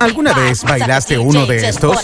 ¿Alguna 0.00 0.32
vez 0.32 0.64
bailaste 0.64 1.18
uno 1.18 1.44
de 1.46 1.68
estos? 1.68 1.98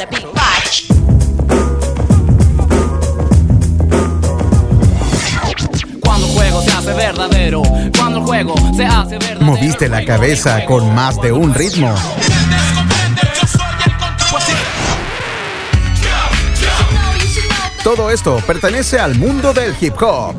Cuando 6.01 6.27
el 6.27 6.33
juego 6.33 6.63
se 6.63 6.71
hace 6.71 6.93
verdadero, 6.93 7.63
cuando 7.97 8.19
el 8.19 8.25
juego 8.25 8.55
se 8.77 8.85
hace 8.85 9.19
verdadero. 9.19 9.41
¿Moviste 9.41 9.89
la 9.89 10.05
cabeza 10.05 10.65
con 10.67 10.95
más 10.95 11.21
de 11.21 11.33
un 11.33 11.55
ritmo? 11.55 11.95
Todo 17.83 18.11
esto 18.11 18.43
pertenece 18.47 18.99
al 18.99 19.15
mundo 19.15 19.55
del 19.55 19.75
hip 19.81 19.95
hop. 20.03 20.35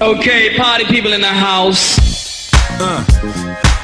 Okay, 0.00 0.56
party 0.56 0.84
people 0.84 1.14
in 1.14 1.22
the 1.22 1.26
house. 1.26 1.96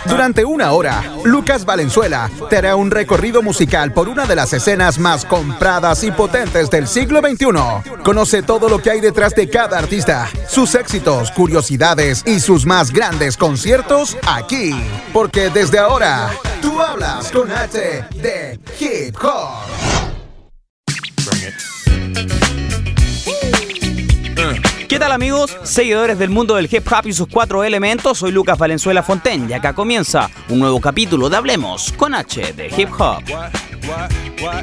Durante 0.08 0.44
una 0.44 0.72
hora, 0.72 1.02
Lucas 1.24 1.64
Valenzuela 1.64 2.30
te 2.48 2.56
hará 2.56 2.76
un 2.76 2.90
recorrido 2.90 3.42
musical 3.42 3.92
por 3.92 4.08
una 4.08 4.26
de 4.26 4.34
las 4.34 4.52
escenas 4.52 4.98
más 4.98 5.24
compradas 5.24 6.02
y 6.02 6.10
potentes 6.10 6.70
del 6.70 6.88
siglo 6.88 7.20
XXI. 7.20 8.02
Conoce 8.02 8.42
todo 8.42 8.68
lo 8.68 8.80
que 8.80 8.90
hay 8.90 9.00
detrás 9.00 9.34
de 9.34 9.48
cada 9.48 9.78
artista, 9.78 10.28
sus 10.48 10.74
éxitos, 10.74 11.30
curiosidades 11.30 12.22
y 12.26 12.40
sus 12.40 12.66
más 12.66 12.90
grandes 12.90 13.36
conciertos 13.36 14.16
aquí. 14.26 14.74
Porque 15.12 15.50
desde 15.50 15.78
ahora, 15.78 16.30
tú 16.62 16.80
hablas 16.80 17.30
con 17.30 17.50
H 17.50 18.04
de 18.16 18.58
Hip 18.80 19.16
Hop. 19.22 20.18
¿Qué 24.88 24.98
tal 24.98 25.12
amigos, 25.12 25.54
seguidores 25.64 26.18
del 26.18 26.30
mundo 26.30 26.54
del 26.54 26.66
hip 26.72 26.90
hop 26.90 27.06
y 27.06 27.12
sus 27.12 27.28
cuatro 27.28 27.62
elementos? 27.62 28.16
Soy 28.16 28.32
Lucas 28.32 28.56
Valenzuela 28.56 29.02
Fonten 29.02 29.48
y 29.50 29.52
acá 29.52 29.74
comienza 29.74 30.30
un 30.48 30.60
nuevo 30.60 30.80
capítulo 30.80 31.28
de 31.28 31.36
Hablemos 31.36 31.92
con 31.92 32.14
H 32.14 32.54
de 32.54 32.72
Hip 32.74 32.88
Hop. 32.98 33.22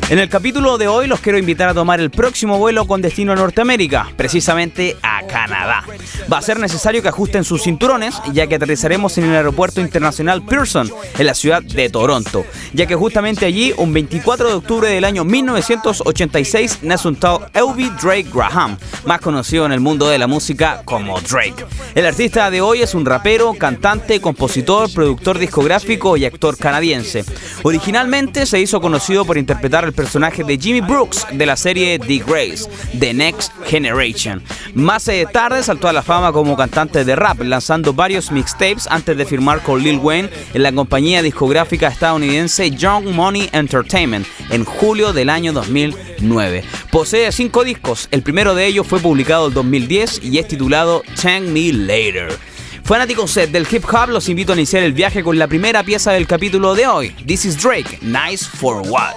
En 0.09 0.19
el 0.19 0.29
capítulo 0.29 0.77
de 0.77 0.87
hoy 0.87 1.07
los 1.07 1.19
quiero 1.19 1.37
invitar 1.37 1.69
a 1.69 1.73
tomar 1.73 1.99
el 1.99 2.11
próximo 2.11 2.57
vuelo 2.57 2.85
con 2.85 3.01
destino 3.01 3.33
a 3.33 3.35
Norteamérica, 3.35 4.07
precisamente 4.15 4.95
a 5.01 5.23
Canadá. 5.25 5.83
Va 6.31 6.37
a 6.37 6.41
ser 6.41 6.59
necesario 6.59 7.01
que 7.01 7.09
ajusten 7.09 7.43
sus 7.43 7.63
cinturones, 7.63 8.15
ya 8.31 8.47
que 8.47 8.55
aterrizaremos 8.55 9.17
en 9.17 9.25
el 9.25 9.35
aeropuerto 9.35 9.81
internacional 9.81 10.43
Pearson, 10.43 10.91
en 11.17 11.25
la 11.25 11.33
ciudad 11.33 11.61
de 11.61 11.89
Toronto, 11.89 12.45
ya 12.73 12.85
que 12.85 12.95
justamente 12.95 13.45
allí, 13.45 13.73
un 13.77 13.93
24 13.93 14.47
de 14.47 14.53
octubre 14.53 14.89
del 14.89 15.03
año 15.03 15.23
1986, 15.23 16.79
nace 16.83 17.07
un 17.07 17.15
tal 17.15 17.49
Elvie 17.53 17.91
Drake 18.01 18.29
Graham, 18.33 18.77
más 19.05 19.19
conocido 19.21 19.65
en 19.65 19.71
el 19.71 19.79
mundo 19.79 20.07
de 20.07 20.19
la 20.19 20.27
música 20.27 20.81
como 20.85 21.19
Drake. 21.21 21.65
El 21.95 22.05
artista 22.05 22.49
de 22.51 22.61
hoy 22.61 22.81
es 22.81 22.93
un 22.93 23.05
rapero, 23.05 23.53
cantante, 23.53 24.21
compositor, 24.21 24.91
productor 24.93 25.39
discográfico 25.39 26.15
y 26.17 26.25
actor 26.25 26.57
canadiense. 26.57 27.25
Originalmente 27.63 28.45
se 28.45 28.59
hizo 28.59 28.79
conocido 28.79 29.04
por 29.05 29.37
interpretar 29.37 29.85
el 29.85 29.93
personaje 29.93 30.43
de 30.43 30.57
Jimmy 30.57 30.81
Brooks 30.81 31.27
de 31.31 31.45
la 31.45 31.55
serie 31.55 31.99
The 31.99 32.23
Grace, 32.25 32.67
The 32.99 33.13
Next 33.13 33.51
Generation. 33.67 34.41
Más 34.73 35.07
eh, 35.07 35.27
tarde 35.31 35.61
saltó 35.61 35.87
a 35.87 35.93
la 35.93 36.01
fama 36.01 36.31
como 36.31 36.57
cantante 36.57 37.05
de 37.05 37.15
rap, 37.15 37.39
lanzando 37.41 37.93
varios 37.93 38.31
mixtapes 38.31 38.87
antes 38.89 39.15
de 39.15 39.25
firmar 39.27 39.61
con 39.61 39.83
Lil 39.83 39.99
Wayne 39.99 40.31
en 40.55 40.63
la 40.63 40.71
compañía 40.71 41.21
discográfica 41.21 41.87
estadounidense 41.87 42.71
Young 42.71 43.09
Money 43.11 43.47
Entertainment 43.51 44.25
en 44.49 44.65
julio 44.65 45.13
del 45.13 45.29
año 45.29 45.53
2009. 45.53 46.63
Posee 46.91 47.31
cinco 47.31 47.63
discos, 47.63 48.07
el 48.09 48.23
primero 48.23 48.55
de 48.55 48.65
ellos 48.65 48.87
fue 48.87 48.99
publicado 48.99 49.49
en 49.49 49.53
2010 49.53 50.23
y 50.23 50.39
es 50.39 50.47
titulado 50.47 51.03
Thank 51.21 51.43
Me 51.43 51.71
Later. 51.71 52.54
Fanáticos 52.85 53.31
set 53.31 53.49
del 53.49 53.67
hip 53.71 53.83
hop, 53.91 54.09
los 54.09 54.29
invito 54.29 54.53
a 54.53 54.55
iniciar 54.55 54.83
el 54.83 54.93
viaje 54.93 55.23
con 55.23 55.39
la 55.39 55.47
primera 55.47 55.81
pieza 55.81 56.11
del 56.11 56.27
capítulo 56.27 56.75
de 56.75 56.85
hoy. 56.85 57.09
This 57.25 57.43
is 57.43 57.57
Drake, 57.57 57.97
Nice 58.03 58.45
for 58.45 58.87
What. 58.87 59.15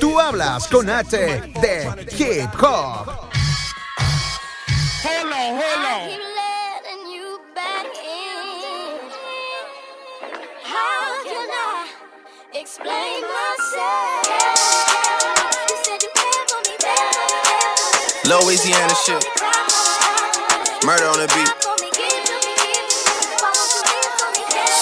Tú 0.00 0.18
hablas 0.18 0.66
con 0.68 0.88
H 0.88 1.18
de 1.18 2.06
Hip 2.16 2.48
Hop. 2.62 3.08
Hold 5.04 5.32
on, 5.32 5.52
hold 5.52 5.84
on. 5.84 6.08
keep 6.08 6.20
letting 6.34 7.12
you 7.12 7.38
back 7.54 7.84
in. 7.92 9.00
How 10.64 11.22
can 11.22 11.50
I 11.52 12.58
explain 12.58 13.20
myself? 13.20 14.24
You 15.68 15.76
said 15.84 16.02
you 16.02 16.08
cared 16.14 16.48
for 16.48 16.60
me 16.64 16.76
better. 16.80 18.44
Louisiana 18.46 18.94
shit. 19.04 19.22
Murder 20.86 21.04
on 21.04 21.18
the 21.18 21.26
beat. 21.34 21.69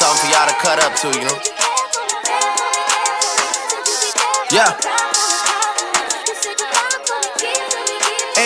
Something 0.09 0.31
for 0.31 0.37
y'all 0.37 0.49
to 0.49 0.55
cut 0.55 0.83
up 0.83 0.95
to, 1.01 1.09
you 1.09 1.25
know? 1.27 1.39
Yeah. 4.51 5.08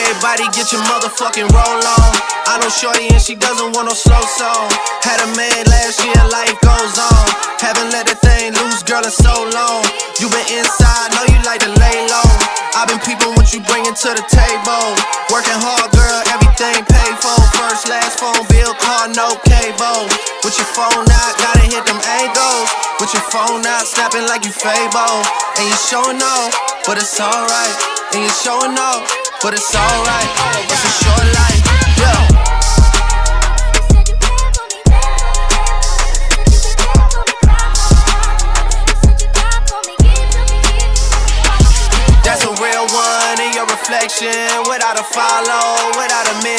Everybody 0.03 0.51
get 0.51 0.75
your 0.75 0.83
motherfucking 0.91 1.47
roll 1.55 1.79
on. 1.79 2.11
I 2.51 2.59
know 2.59 2.67
Shorty 2.75 3.07
and 3.15 3.23
she 3.23 3.39
doesn't 3.39 3.71
want 3.71 3.87
no 3.87 3.95
slow 3.95 4.19
song. 4.35 4.67
Had 4.99 5.23
a 5.23 5.31
man 5.39 5.63
last 5.71 6.03
year, 6.03 6.19
life 6.27 6.59
goes 6.59 6.99
on. 6.99 7.25
Haven't 7.63 7.95
let 7.95 8.11
the 8.11 8.19
thing 8.19 8.51
loose, 8.51 8.83
girl, 8.83 9.07
in 9.07 9.15
so 9.15 9.47
long. 9.55 9.87
You 10.19 10.27
been 10.27 10.59
inside, 10.59 11.15
know 11.15 11.23
you 11.31 11.39
like 11.47 11.63
to 11.63 11.71
lay 11.79 11.97
low. 12.11 12.31
I've 12.75 12.91
been 12.91 12.99
peeping 13.07 13.31
what 13.39 13.55
you 13.55 13.63
bringing 13.71 13.95
to 13.95 14.11
the 14.19 14.27
table. 14.27 14.87
Working 15.31 15.55
hard, 15.63 15.95
girl, 15.95 16.19
everything 16.35 16.83
paid 16.83 17.15
for. 17.23 17.39
First, 17.55 17.87
last 17.87 18.19
phone 18.19 18.43
bill, 18.51 18.75
car, 18.83 19.07
no 19.15 19.39
cable. 19.47 20.11
With 20.43 20.59
your 20.59 20.67
phone 20.75 21.07
out, 21.07 21.33
gotta 21.39 21.63
hit 21.63 21.87
them 21.87 22.03
angles. 22.03 22.69
With 22.99 23.15
your 23.15 23.23
phone 23.31 23.63
out, 23.63 23.87
snapping 23.87 24.27
like 24.27 24.43
you 24.43 24.51
Fable. 24.51 25.23
And 25.63 25.65
you 25.71 25.79
showing 25.79 26.19
off, 26.19 26.51
but 26.91 26.99
it's 26.99 27.15
alright. 27.23 27.77
And 28.19 28.27
you 28.27 28.33
showing 28.43 28.75
off, 28.75 29.07
but 29.43 29.55
it's 29.55 29.75
alright. 29.75 30.31
It's 30.71 30.85
a 30.87 30.93
short 31.03 31.27
life, 31.35 31.63
yeah. 31.99 32.29
That's 42.23 42.45
a 42.45 42.55
real 42.63 42.87
one 42.95 43.41
in 43.41 43.53
your 43.53 43.67
reflection. 43.67 44.31
Without 44.71 44.97
a 44.97 45.03
follow, 45.03 45.91
without 45.99 46.31
a 46.31 46.32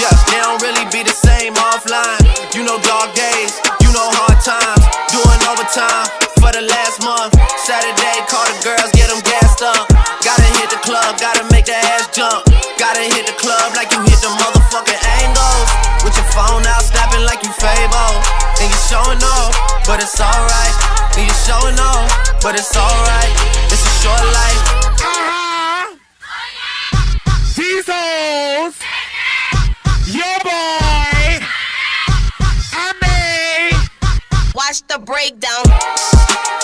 Yeah, 0.00 0.08
they 0.32 0.40
don't 0.40 0.56
really 0.64 0.88
be 0.88 1.04
the 1.04 1.12
same 1.12 1.52
offline. 1.60 2.24
You 2.56 2.64
know 2.64 2.80
dog 2.80 3.12
days, 3.12 3.60
you 3.84 3.92
know 3.92 4.08
hard 4.16 4.40
times. 4.40 4.80
Doing 5.12 5.40
overtime 5.44 6.08
for 6.40 6.48
the 6.48 6.64
last 6.64 7.04
month. 7.04 7.36
Saturday, 7.60 8.24
call 8.24 8.48
the 8.48 8.56
girls, 8.64 8.88
get 8.96 9.12
them 9.12 9.20
gassed 9.20 9.60
up. 9.60 9.84
Gotta 10.24 10.48
hit 10.56 10.72
the 10.72 10.80
club, 10.80 11.20
gotta 11.20 11.44
make 11.52 11.68
the 11.68 11.76
ass 11.92 12.08
jump. 12.08 12.48
Gotta 12.80 13.04
hit 13.04 13.28
the 13.28 13.36
club 13.36 13.76
like 13.76 13.92
you 13.92 14.00
hit 14.08 14.16
the 14.24 14.32
motherfucking 14.32 15.02
angles. 15.20 15.68
With 16.00 16.16
your 16.16 16.28
phone 16.32 16.64
out, 16.72 16.82
snapping 16.82 17.28
like 17.28 17.44
you 17.44 17.52
Fable. 17.52 18.16
And 18.64 18.72
you 18.72 18.80
showing 18.88 19.20
off, 19.20 19.52
but 19.84 20.00
it's 20.00 20.16
alright. 20.16 20.76
And 21.20 21.28
you 21.28 21.36
showing 21.44 21.76
off, 21.76 22.08
but 22.40 22.56
it's 22.56 22.72
alright. 22.72 23.32
It's 23.68 23.84
a 23.84 23.92
short 24.00 24.24
life. 24.32 24.60
These 27.54 27.86
hoes, 27.86 28.74
your 30.06 30.38
boy, 30.42 31.40
I 32.72 32.92
may. 33.00 33.70
Watch 34.54 34.82
the 34.88 34.98
breakdown. 34.98 36.61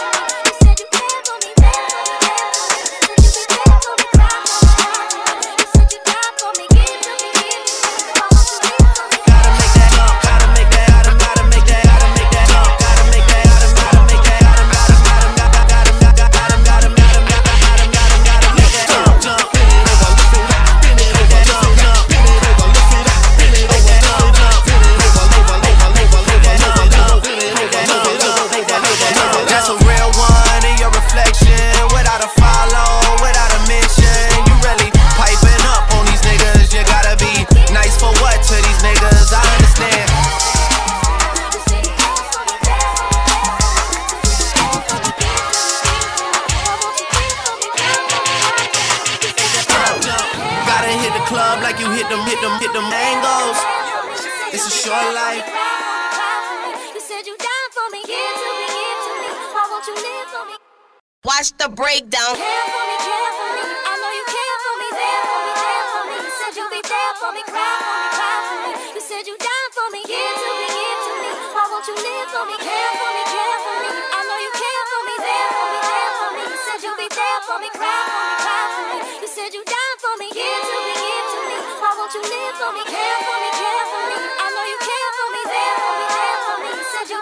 Me. 71.18 71.30
Why 71.58 71.66
won't 71.74 71.86
you 71.90 71.96
live 71.98 72.28
for 72.30 72.44
me, 72.46 72.54
care 72.62 72.92
for 73.02 73.10
me, 73.18 73.22
care 73.34 73.58
for 73.66 73.76
me. 73.82 73.90
I 73.98 74.20
know 74.30 74.38
you 74.46 74.52
care 74.54 74.84
for 74.90 75.02
me, 75.10 75.14
there 75.18 75.50
for 75.58 75.66
me, 75.74 75.80
there 75.90 76.12
for 76.22 76.30
me. 76.38 76.42
You 76.54 76.58
said 76.62 76.78
you'll 76.86 77.00
be 77.02 77.08
there 77.10 77.40
for 77.50 77.58
me, 77.58 77.68
cry 77.74 77.98
for 78.06 78.22
me, 78.22 78.34
cry 78.46 78.62
for 78.78 78.84
me. 78.94 78.98
You 79.18 79.28
said 79.34 79.50
you 79.50 79.62
died 79.66 79.98
for 79.98 80.14
me, 80.22 80.26
give 80.30 80.62
to 80.70 80.76
me, 80.86 80.94
give 81.02 81.26
to 81.34 81.40
me. 81.50 81.58
Why 81.82 81.92
won't 81.98 82.14
you 82.14 82.22
live 82.22 82.54
for 82.62 82.70
me, 82.78 82.82
care 82.86 83.18
for 83.26 83.36
me, 83.42 83.50
care 83.58 83.86
for 83.90 84.02
me. 84.06 84.37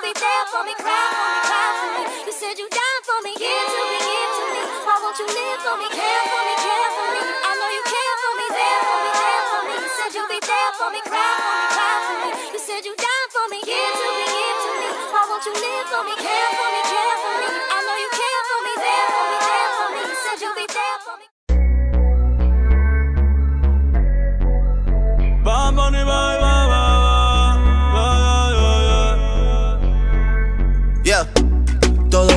Be 0.06 0.12
there 0.14 0.46
for 0.54 0.62
me, 0.62 0.74
cry 0.78 1.02
for 1.18 1.26
me, 1.34 1.40
cry 1.50 1.70
for 1.82 1.90
me. 1.98 2.02
You 2.30 2.34
said 2.38 2.54
you 2.54 2.68
died 2.70 3.02
for 3.02 3.18
me, 3.26 3.32
give 3.34 3.66
to 3.74 3.82
me, 3.90 3.98
give 4.06 4.30
to 4.38 4.44
me. 4.54 4.62
Why 4.86 4.96
won't 5.02 5.18
you 5.18 5.26
live 5.26 5.58
for 5.66 5.74
me, 5.82 5.88
care 5.90 6.22
for 6.30 6.42
me, 6.46 6.54
care 6.62 6.90
for 6.94 7.06
me. 7.10 7.20
I 7.26 7.50
know 7.58 7.70
you 7.74 7.82
care 7.82 8.16
for 8.22 8.32
me, 8.38 8.46
there 8.54 8.80
for 8.86 8.98
me, 9.02 9.10
there 9.18 9.44
for 9.50 9.60
me. 9.66 9.74
You 9.82 9.90
said 9.98 10.10
you'll 10.14 10.30
be 10.30 10.38
there 10.38 10.72
for 10.78 10.88
me, 10.94 11.00
cry 11.10 11.34
for 11.42 11.54
me, 11.58 11.66
cry 11.74 11.96
for 12.06 12.16
me. 12.22 12.30
You 12.54 12.60
said 12.62 12.82
you 12.86 12.94
died 12.94 13.30
for 13.34 13.46
me, 13.50 13.58
give 13.66 13.94
to 13.98 14.08
me, 14.14 14.26
give 14.30 14.58
to 14.62 14.70
me. 14.78 14.88
Why 15.10 15.22
won't 15.26 15.42
you 15.42 15.54
live 15.58 15.86
for 15.90 16.02
me, 16.06 16.14
care 16.22 16.50
for 16.54 16.68
me, 16.70 16.80
care 16.86 17.16
for 17.26 17.34
me. 17.42 17.48
I 17.50 17.78
know 17.82 17.96
you 17.98 18.10
care 18.14 18.42
for 18.46 18.60
me, 18.62 18.72
there 18.78 19.06
for 19.10 19.24
me, 19.26 19.38
there 19.42 19.70
for 19.74 19.88
me. 19.90 20.00
You 20.06 20.16
said 20.22 20.36
you'll 20.38 20.54
be 20.54 20.66
there 20.70 20.98
for 21.02 21.16
me. 21.18 21.35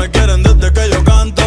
me 0.00 0.10
quieren 0.10 0.42
desde 0.42 0.72
que 0.72 0.88
yo 0.88 1.04
canto. 1.04 1.39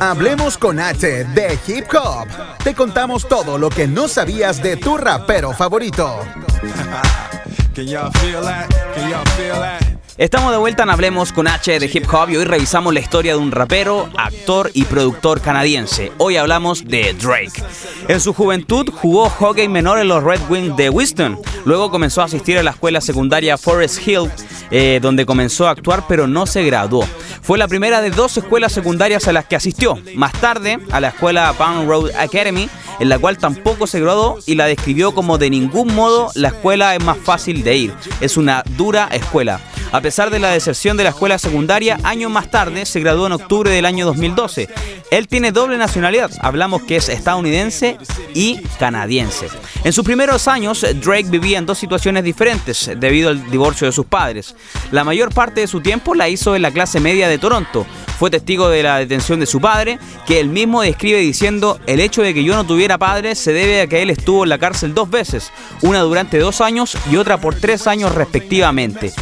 Hablemos 0.00 0.58
con 0.58 0.78
H 0.78 1.24
de 1.24 1.58
Hip 1.66 1.86
Hop. 1.94 2.28
Te 2.62 2.74
contamos 2.74 3.28
todo 3.28 3.58
lo 3.58 3.70
que 3.70 3.86
no 3.86 4.08
sabías 4.08 4.62
de 4.62 4.76
tu 4.76 4.96
rapero 4.96 5.52
favorito. 5.52 6.20
Estamos 10.16 10.52
de 10.52 10.58
vuelta 10.58 10.84
en 10.84 10.90
Hablemos 10.90 11.32
con 11.32 11.48
H 11.48 11.80
de 11.80 11.90
Hip 11.92 12.06
Hop 12.14 12.30
y 12.30 12.36
hoy 12.36 12.44
revisamos 12.44 12.94
la 12.94 13.00
historia 13.00 13.32
de 13.32 13.40
un 13.40 13.50
rapero, 13.50 14.08
actor 14.16 14.70
y 14.72 14.84
productor 14.84 15.40
canadiense. 15.40 16.12
Hoy 16.18 16.36
hablamos 16.36 16.84
de 16.84 17.14
Drake. 17.14 17.60
En 18.06 18.20
su 18.20 18.32
juventud 18.32 18.88
jugó 18.92 19.28
hockey 19.28 19.66
menor 19.66 19.98
en 19.98 20.06
los 20.06 20.22
Red 20.22 20.42
Wings 20.48 20.76
de 20.76 20.88
Winston. 20.88 21.40
Luego 21.64 21.90
comenzó 21.90 22.22
a 22.22 22.26
asistir 22.26 22.56
a 22.58 22.62
la 22.62 22.70
escuela 22.70 23.00
secundaria 23.00 23.58
Forest 23.58 24.06
Hill, 24.06 24.30
eh, 24.70 25.00
donde 25.02 25.26
comenzó 25.26 25.66
a 25.66 25.70
actuar 25.70 26.04
pero 26.06 26.28
no 26.28 26.46
se 26.46 26.62
graduó. 26.62 27.04
Fue 27.42 27.58
la 27.58 27.66
primera 27.66 28.00
de 28.00 28.10
dos 28.10 28.36
escuelas 28.36 28.70
secundarias 28.70 29.26
a 29.26 29.32
las 29.32 29.46
que 29.46 29.56
asistió. 29.56 29.98
Más 30.14 30.32
tarde, 30.34 30.78
a 30.92 31.00
la 31.00 31.08
escuela 31.08 31.52
Pound 31.58 31.88
Road 31.88 32.12
Academy, 32.16 32.68
en 33.00 33.08
la 33.08 33.18
cual 33.18 33.36
tampoco 33.36 33.88
se 33.88 33.98
graduó 33.98 34.38
y 34.46 34.54
la 34.54 34.66
describió 34.66 35.12
como 35.12 35.38
de 35.38 35.50
ningún 35.50 35.92
modo 35.92 36.30
la 36.36 36.48
escuela 36.48 36.94
es 36.94 37.02
más 37.02 37.18
fácil 37.18 37.64
de 37.64 37.76
ir. 37.76 37.94
Es 38.20 38.36
una 38.36 38.62
dura 38.76 39.08
escuela. 39.10 39.60
A 39.94 40.00
pesar 40.00 40.30
de 40.30 40.40
la 40.40 40.50
deserción 40.50 40.96
de 40.96 41.04
la 41.04 41.10
escuela 41.10 41.38
secundaria, 41.38 42.00
años 42.02 42.28
más 42.28 42.50
tarde 42.50 42.84
se 42.84 42.98
graduó 42.98 43.28
en 43.28 43.32
octubre 43.34 43.70
del 43.70 43.86
año 43.86 44.04
2012. 44.06 44.68
Él 45.12 45.28
tiene 45.28 45.52
doble 45.52 45.78
nacionalidad, 45.78 46.32
hablamos 46.40 46.82
que 46.82 46.96
es 46.96 47.08
estadounidense 47.08 47.98
y 48.34 48.60
canadiense. 48.80 49.46
En 49.84 49.92
sus 49.92 50.04
primeros 50.04 50.48
años, 50.48 50.84
Drake 51.00 51.28
vivía 51.30 51.58
en 51.58 51.66
dos 51.66 51.78
situaciones 51.78 52.24
diferentes 52.24 52.90
debido 52.96 53.30
al 53.30 53.48
divorcio 53.52 53.86
de 53.86 53.92
sus 53.92 54.06
padres. 54.06 54.56
La 54.90 55.04
mayor 55.04 55.32
parte 55.32 55.60
de 55.60 55.68
su 55.68 55.80
tiempo 55.80 56.16
la 56.16 56.28
hizo 56.28 56.56
en 56.56 56.62
la 56.62 56.72
clase 56.72 56.98
media 56.98 57.28
de 57.28 57.38
Toronto. 57.38 57.86
Fue 58.18 58.30
testigo 58.30 58.68
de 58.68 58.82
la 58.82 58.98
detención 58.98 59.38
de 59.38 59.46
su 59.46 59.60
padre, 59.60 59.98
que 60.26 60.40
él 60.40 60.48
mismo 60.48 60.82
describe 60.82 61.18
diciendo, 61.18 61.78
el 61.86 62.00
hecho 62.00 62.22
de 62.22 62.32
que 62.32 62.44
yo 62.44 62.54
no 62.54 62.64
tuviera 62.64 62.98
padre 62.98 63.34
se 63.34 63.52
debe 63.52 63.82
a 63.82 63.86
que 63.86 64.02
él 64.02 64.10
estuvo 64.10 64.44
en 64.44 64.48
la 64.48 64.58
cárcel 64.58 64.94
dos 64.94 65.10
veces, 65.10 65.52
una 65.82 66.00
durante 66.00 66.38
dos 66.38 66.60
años 66.60 66.96
y 67.10 67.16
otra 67.16 67.40
por 67.40 67.54
tres 67.56 67.86
años 67.86 68.14
respectivamente. 68.14 69.12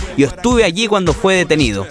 Estuve 0.43 0.62
allí 0.65 0.87
cuando 0.87 1.13
fue 1.13 1.35
detenido. 1.35 1.87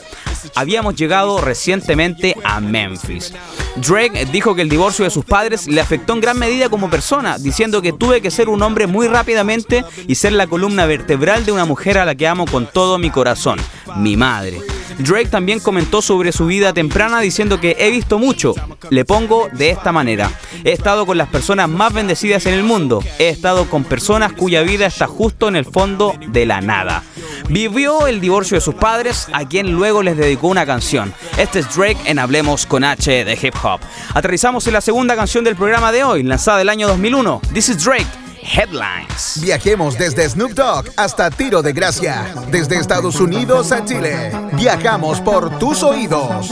Habíamos 0.56 0.96
llegado 0.96 1.40
recientemente 1.40 2.36
a 2.44 2.60
Memphis. 2.60 3.34
Drake 3.78 4.28
dijo 4.32 4.56
que 4.56 4.64
el 4.64 4.70
divorcio 4.70 5.06
de 5.06 5.12
sus 5.12 5.24
padres 5.24 5.68
le 5.68 5.80
afectó 5.80 6.14
en 6.14 6.22
gran 6.22 6.38
medida 6.38 6.70
como 6.70 6.90
persona, 6.90 7.38
diciendo 7.38 7.82
que 7.82 7.94
tuve 7.94 8.22
que 8.22 8.32
ser 8.32 8.50
un 8.50 8.62
hombre 8.62 8.88
muy 8.88 9.08
rápidamente 9.08 9.86
y 10.08 10.16
ser 10.16 10.34
la 10.34 10.48
columna 10.48 10.86
vertebral 10.86 11.46
de 11.46 11.52
una 11.52 11.66
mujer 11.66 11.98
a 11.98 12.06
la 12.06 12.16
que 12.16 12.28
amo 12.28 12.46
con 12.46 12.68
todo 12.68 12.98
mi 12.98 13.10
corazón, 13.10 13.60
mi 13.98 14.18
madre. 14.18 14.60
Drake 15.00 15.30
también 15.30 15.60
comentó 15.60 16.02
sobre 16.02 16.32
su 16.32 16.46
vida 16.46 16.74
temprana 16.74 17.22
diciendo 17.22 17.60
que 17.60 17.76
he 17.80 17.90
visto 17.92 18.20
mucho. 18.20 18.54
Le 18.90 19.06
pongo 19.06 19.48
de 19.52 19.70
esta 19.70 19.92
manera. 19.92 20.30
He 20.64 20.72
estado 20.72 21.06
con 21.06 21.18
las 21.18 21.30
personas 21.30 21.70
más 21.70 21.94
bendecidas 21.94 22.46
en 22.46 22.54
el 22.54 22.64
mundo. 22.64 23.04
He 23.18 23.30
estado 23.30 23.70
con 23.70 23.84
personas 23.84 24.34
cuya 24.34 24.62
vida 24.62 24.86
está 24.86 25.08
justo 25.08 25.48
en 25.48 25.56
el 25.56 25.66
fondo 25.66 26.14
de 26.28 26.46
la 26.46 26.62
nada. 26.62 27.04
Vivió 27.50 28.08
el 28.08 28.22
divorcio 28.22 28.56
de 28.56 28.62
sus 28.62 28.76
padres, 28.76 29.28
a 29.34 29.48
quien 29.48 29.72
luego 29.72 30.04
les 30.04 30.18
dedicó 30.18 30.48
una 30.48 30.66
canción. 30.66 31.14
Este 31.38 31.60
es 31.60 31.76
Drake 31.76 31.98
en 32.06 32.20
Hablemos 32.20 32.66
con 32.66 32.84
H 32.84 33.26
de 33.26 33.40
Hip 33.42 33.56
Hop. 33.64 33.82
Aterrizamos 34.14 34.66
en 34.68 34.74
la 34.74 34.82
segunda 34.82 35.16
canción 35.16 35.44
del 35.44 35.56
programa 35.56 35.92
de 35.92 36.04
hoy, 36.04 36.24
lanzada 36.24 36.62
el 36.62 36.70
año 36.70 36.88
2001. 36.88 37.42
This 37.54 37.70
is 37.70 37.84
Drake. 37.84 38.08
Headlines. 38.44 39.40
Viajemos 39.42 39.98
desde 39.98 40.28
Snoop 40.28 40.54
Dogg 40.54 40.86
hasta 40.98 41.30
Tiro 41.30 41.62
de 41.62 41.74
Gracia, 41.74 42.34
desde 42.50 42.78
Estados 42.78 43.20
Unidos 43.20 43.72
a 43.72 43.86
Chile. 43.86 44.32
Viajamos 44.54 45.22
por 45.22 45.60
tus 45.60 45.84
oídos. 45.84 46.52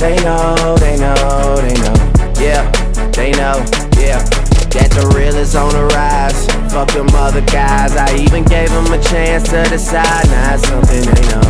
They 0.00 0.16
know, 0.24 0.76
they 0.78 0.96
know, 0.96 1.56
they 1.60 1.74
know. 1.74 1.92
Yeah, 2.40 2.64
they 3.12 3.32
know, 3.32 3.60
yeah. 4.00 4.24
That 4.72 4.88
the 4.96 5.12
real 5.14 5.36
is 5.36 5.54
on 5.54 5.74
the 5.74 5.84
rise. 5.92 6.46
Fuck 6.72 6.92
them 6.92 7.08
other 7.12 7.42
guys. 7.42 7.94
I 7.96 8.16
even 8.16 8.44
gave 8.44 8.70
them 8.70 8.86
a 8.86 9.02
chance 9.02 9.50
to 9.50 9.62
decide. 9.68 10.26
Now 10.28 10.54
it's 10.54 10.66
something 10.66 11.04
they 11.04 11.24
know. 11.28 11.44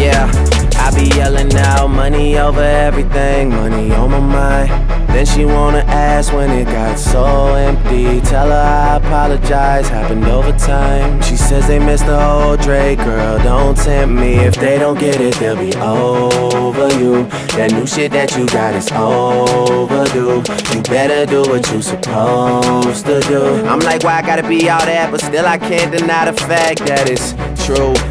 Yeah, 0.00 0.32
I 0.80 0.90
be 0.96 1.14
yelling 1.14 1.54
out 1.54 1.88
money 1.88 2.38
over 2.38 2.62
everything, 2.62 3.50
money 3.50 3.92
on 3.92 4.12
my 4.12 4.20
mind. 4.20 4.70
Then 5.08 5.26
she 5.26 5.44
wanna 5.44 5.84
ask 5.88 6.32
when 6.32 6.50
it 6.50 6.64
got 6.64 6.98
so 6.98 7.54
empty. 7.54 8.22
Tell 8.22 8.48
her 8.48 8.54
I 8.54 8.96
apologize, 8.96 9.88
happened 9.88 10.24
over 10.24 10.52
time. 10.52 11.20
She 11.20 11.35
says 11.46 11.68
they 11.68 11.78
miss 11.78 12.02
the 12.02 12.18
whole 12.18 12.56
Drake, 12.56 12.98
girl. 12.98 13.38
Don't 13.38 13.76
tempt 13.76 14.18
me. 14.20 14.34
If 14.34 14.56
they 14.56 14.78
don't 14.78 14.98
get 14.98 15.20
it, 15.20 15.34
they'll 15.36 15.56
be 15.56 15.72
over 15.76 16.88
you. 16.98 17.24
That 17.54 17.70
new 17.72 17.86
shit 17.86 18.10
that 18.12 18.36
you 18.36 18.46
got 18.46 18.74
is 18.74 18.90
overdue. 18.90 20.42
You 20.74 20.82
better 20.82 21.24
do 21.24 21.42
what 21.48 21.70
you 21.70 21.82
supposed 21.82 23.06
to 23.06 23.20
do. 23.28 23.44
I'm 23.66 23.78
like, 23.80 24.02
why 24.02 24.18
I 24.18 24.22
gotta 24.22 24.46
be 24.46 24.68
all 24.68 24.84
that? 24.84 25.10
But 25.12 25.20
still, 25.20 25.46
I 25.46 25.58
can't 25.58 25.96
deny 25.96 26.28
the 26.28 26.32
fact 26.32 26.80
that 26.86 27.08
it's 27.08 27.32
true. 27.64 27.94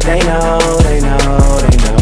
They 0.00 0.18
know, 0.20 0.58
they 0.82 1.00
know, 1.00 1.60
they 1.60 1.76
know. 1.76 2.00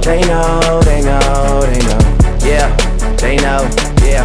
They 0.00 0.20
know, 0.22 0.80
they 0.82 1.02
know, 1.02 1.60
they 1.66 1.80
know. 1.80 1.98
Yeah, 2.46 2.74
they 3.16 3.36
know, 3.36 3.68
yeah. 4.06 4.24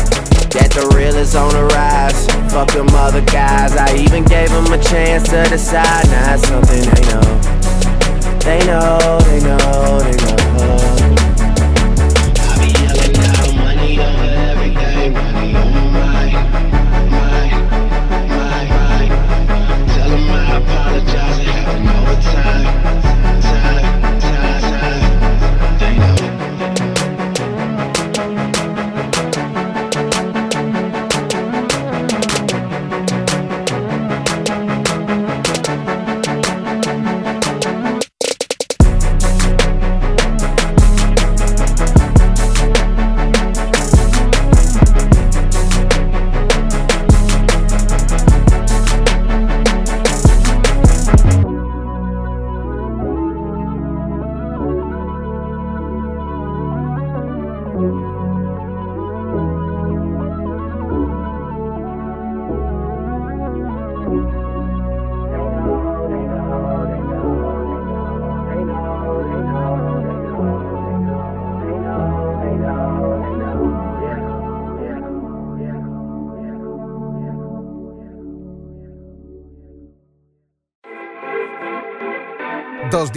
That 0.51 0.71
the 0.73 0.93
real 0.95 1.15
is 1.15 1.35
on 1.35 1.51
the 1.53 1.65
rise. 1.65 2.27
Fuck 2.51 2.71
them 2.71 2.89
other 2.89 3.21
guys. 3.21 3.75
I 3.75 3.95
even 3.95 4.23
gave 4.25 4.49
them 4.49 4.71
a 4.71 4.77
chance 4.77 5.29
to 5.29 5.43
decide. 5.49 6.05
Now 6.07 6.35
it's 6.35 6.47
something 6.47 6.81
they 6.81 7.03
know. 7.09 7.41
They 8.41 8.59
know, 8.65 9.19
they 9.25 9.39
know, 9.39 9.99
they 9.99 10.17
know. 10.17 11.10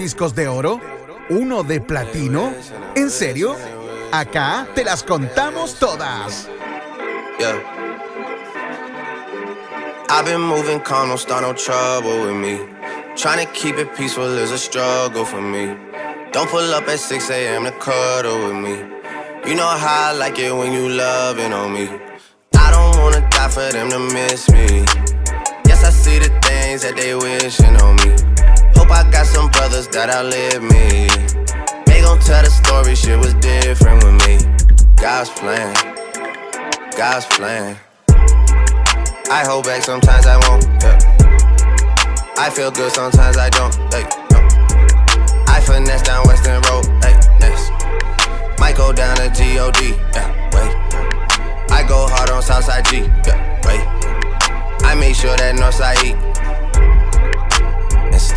Discos 0.04 0.34
de 0.34 0.46
oro? 0.48 0.82
¿Uno 1.30 1.62
de 1.62 1.80
platino? 1.80 2.52
¿En 2.94 3.08
serio? 3.10 3.56
Acá 4.12 4.66
te 4.74 4.84
las 4.84 5.02
contamos 5.02 5.78
todas. 5.78 6.46
Yeah. 7.38 7.58
I've 10.10 10.26
been 10.26 10.42
moving 10.42 10.80
calm, 10.80 11.08
don't 11.08 11.18
start 11.18 11.40
no 11.40 11.54
trouble 11.54 12.26
with 12.26 12.36
me. 12.36 12.58
Trying 13.16 13.46
to 13.46 13.52
keep 13.54 13.78
it 13.78 13.96
peaceful 13.96 14.36
is 14.36 14.50
a 14.50 14.58
struggle 14.58 15.24
for 15.24 15.40
me. 15.40 15.74
Don't 16.32 16.50
pull 16.50 16.74
up 16.74 16.86
at 16.86 16.98
6 16.98 17.30
a.m. 17.30 17.64
to 17.64 17.72
cuddle 17.80 18.48
with 18.48 18.56
me. 18.56 18.76
You 19.48 19.54
know 19.54 19.66
how 19.66 20.10
I 20.10 20.12
like 20.12 20.38
it 20.38 20.52
when 20.54 20.70
you 20.74 20.90
loving 20.90 21.54
on 21.54 21.72
me. 21.72 21.88
I 22.54 22.70
don't 22.70 23.02
wanna 23.02 23.26
die 23.30 23.48
for 23.48 23.72
them 23.72 23.88
to 23.88 24.00
miss 24.12 24.50
me. 24.50 24.84
Yes, 25.66 25.82
I 25.82 25.88
see 25.88 26.18
the 26.18 26.28
things 26.42 26.82
that 26.82 26.94
they 26.94 27.14
wishing 27.14 27.74
on 27.80 27.96
me. 27.96 28.33
Hope 28.76 28.90
I 28.90 29.08
got 29.10 29.26
some 29.26 29.50
brothers 29.50 29.88
that 29.88 30.10
outlive 30.10 30.62
me. 30.62 31.08
They 31.86 32.00
gon' 32.02 32.18
tell 32.20 32.42
the 32.42 32.50
story, 32.50 32.94
shit 32.94 33.18
was 33.18 33.34
different 33.34 34.02
with 34.04 34.16
me. 34.26 34.38
God's 34.96 35.30
plan, 35.30 35.74
God's 36.96 37.26
plan. 37.26 37.76
I 39.30 39.44
hold 39.46 39.64
back, 39.64 39.82
sometimes 39.82 40.26
I 40.26 40.36
won't. 40.48 40.64
Yeah. 40.82 40.98
I 42.36 42.50
feel 42.50 42.70
good, 42.70 42.92
sometimes 42.92 43.36
I 43.36 43.48
don't. 43.50 43.74
Hey, 43.92 44.04
no. 44.30 44.38
I 45.46 45.60
finesse 45.64 46.02
down 46.02 46.26
Weston 46.26 46.60
Road. 46.68 46.84
Hey, 47.02 47.14
next. 47.40 47.70
Might 48.60 48.76
go 48.76 48.92
down 48.92 49.16
to 49.16 49.30
G-O-D. 49.30 49.94
Yeah, 50.12 50.50
wait. 50.52 50.72
I 51.70 51.84
go 51.86 52.06
hard 52.08 52.30
on 52.30 52.42
Southside 52.42 52.84
G. 52.86 52.98
Yeah, 53.26 53.38
wait. 53.64 53.80
I 54.84 54.94
make 54.94 55.14
sure 55.14 55.36
that 55.36 55.54
Northside 55.56 56.02
eat. 56.04 56.16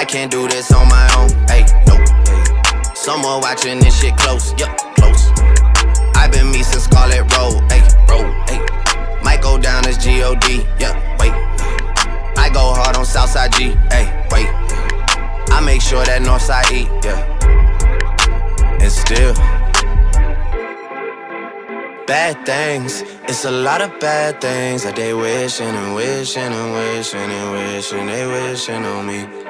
I 0.00 0.04
can't 0.06 0.32
do 0.32 0.48
this 0.48 0.72
on 0.72 0.88
my 0.88 1.06
own. 1.18 1.28
Hey, 1.46 1.66
nope. 1.86 2.00
Someone 2.96 3.42
watching 3.42 3.80
this 3.80 4.00
shit 4.00 4.16
close. 4.16 4.54
Yup, 4.58 4.74
close. 4.96 5.28
I've 6.16 6.32
been 6.32 6.50
me 6.50 6.62
since 6.62 6.84
Scarlett 6.84 7.30
Road. 7.36 7.60
Hey, 7.70 7.82
road. 8.08 8.32
Hey. 8.48 8.64
Might 9.22 9.42
go 9.42 9.58
down 9.58 9.86
as 9.86 9.98
G-O-D. 9.98 10.66
Yeah, 10.78 10.96
wait. 11.20 11.34
I 12.38 12.48
go 12.48 12.72
hard 12.72 12.96
on 12.96 13.04
Southside 13.04 13.52
G. 13.52 13.76
Hey, 13.92 14.06
wait. 14.30 14.48
I 15.52 15.60
make 15.62 15.82
sure 15.82 16.02
that 16.02 16.22
Northside 16.22 16.72
eat. 16.72 16.88
Yeah. 17.04 17.20
And 18.80 18.90
still. 18.90 19.34
Bad 22.06 22.46
things, 22.46 23.02
it's 23.28 23.44
a 23.44 23.50
lot 23.50 23.82
of 23.82 24.00
bad 24.00 24.40
things 24.40 24.82
that 24.82 24.96
they 24.96 25.12
wishing 25.12 25.68
and 25.68 25.94
wishing 25.94 26.42
and 26.42 26.72
wishing 26.72 27.20
and 27.20 27.52
wishing 27.52 28.06
they 28.06 28.26
wishing 28.26 28.82
on 28.82 29.06
me. 29.06 29.49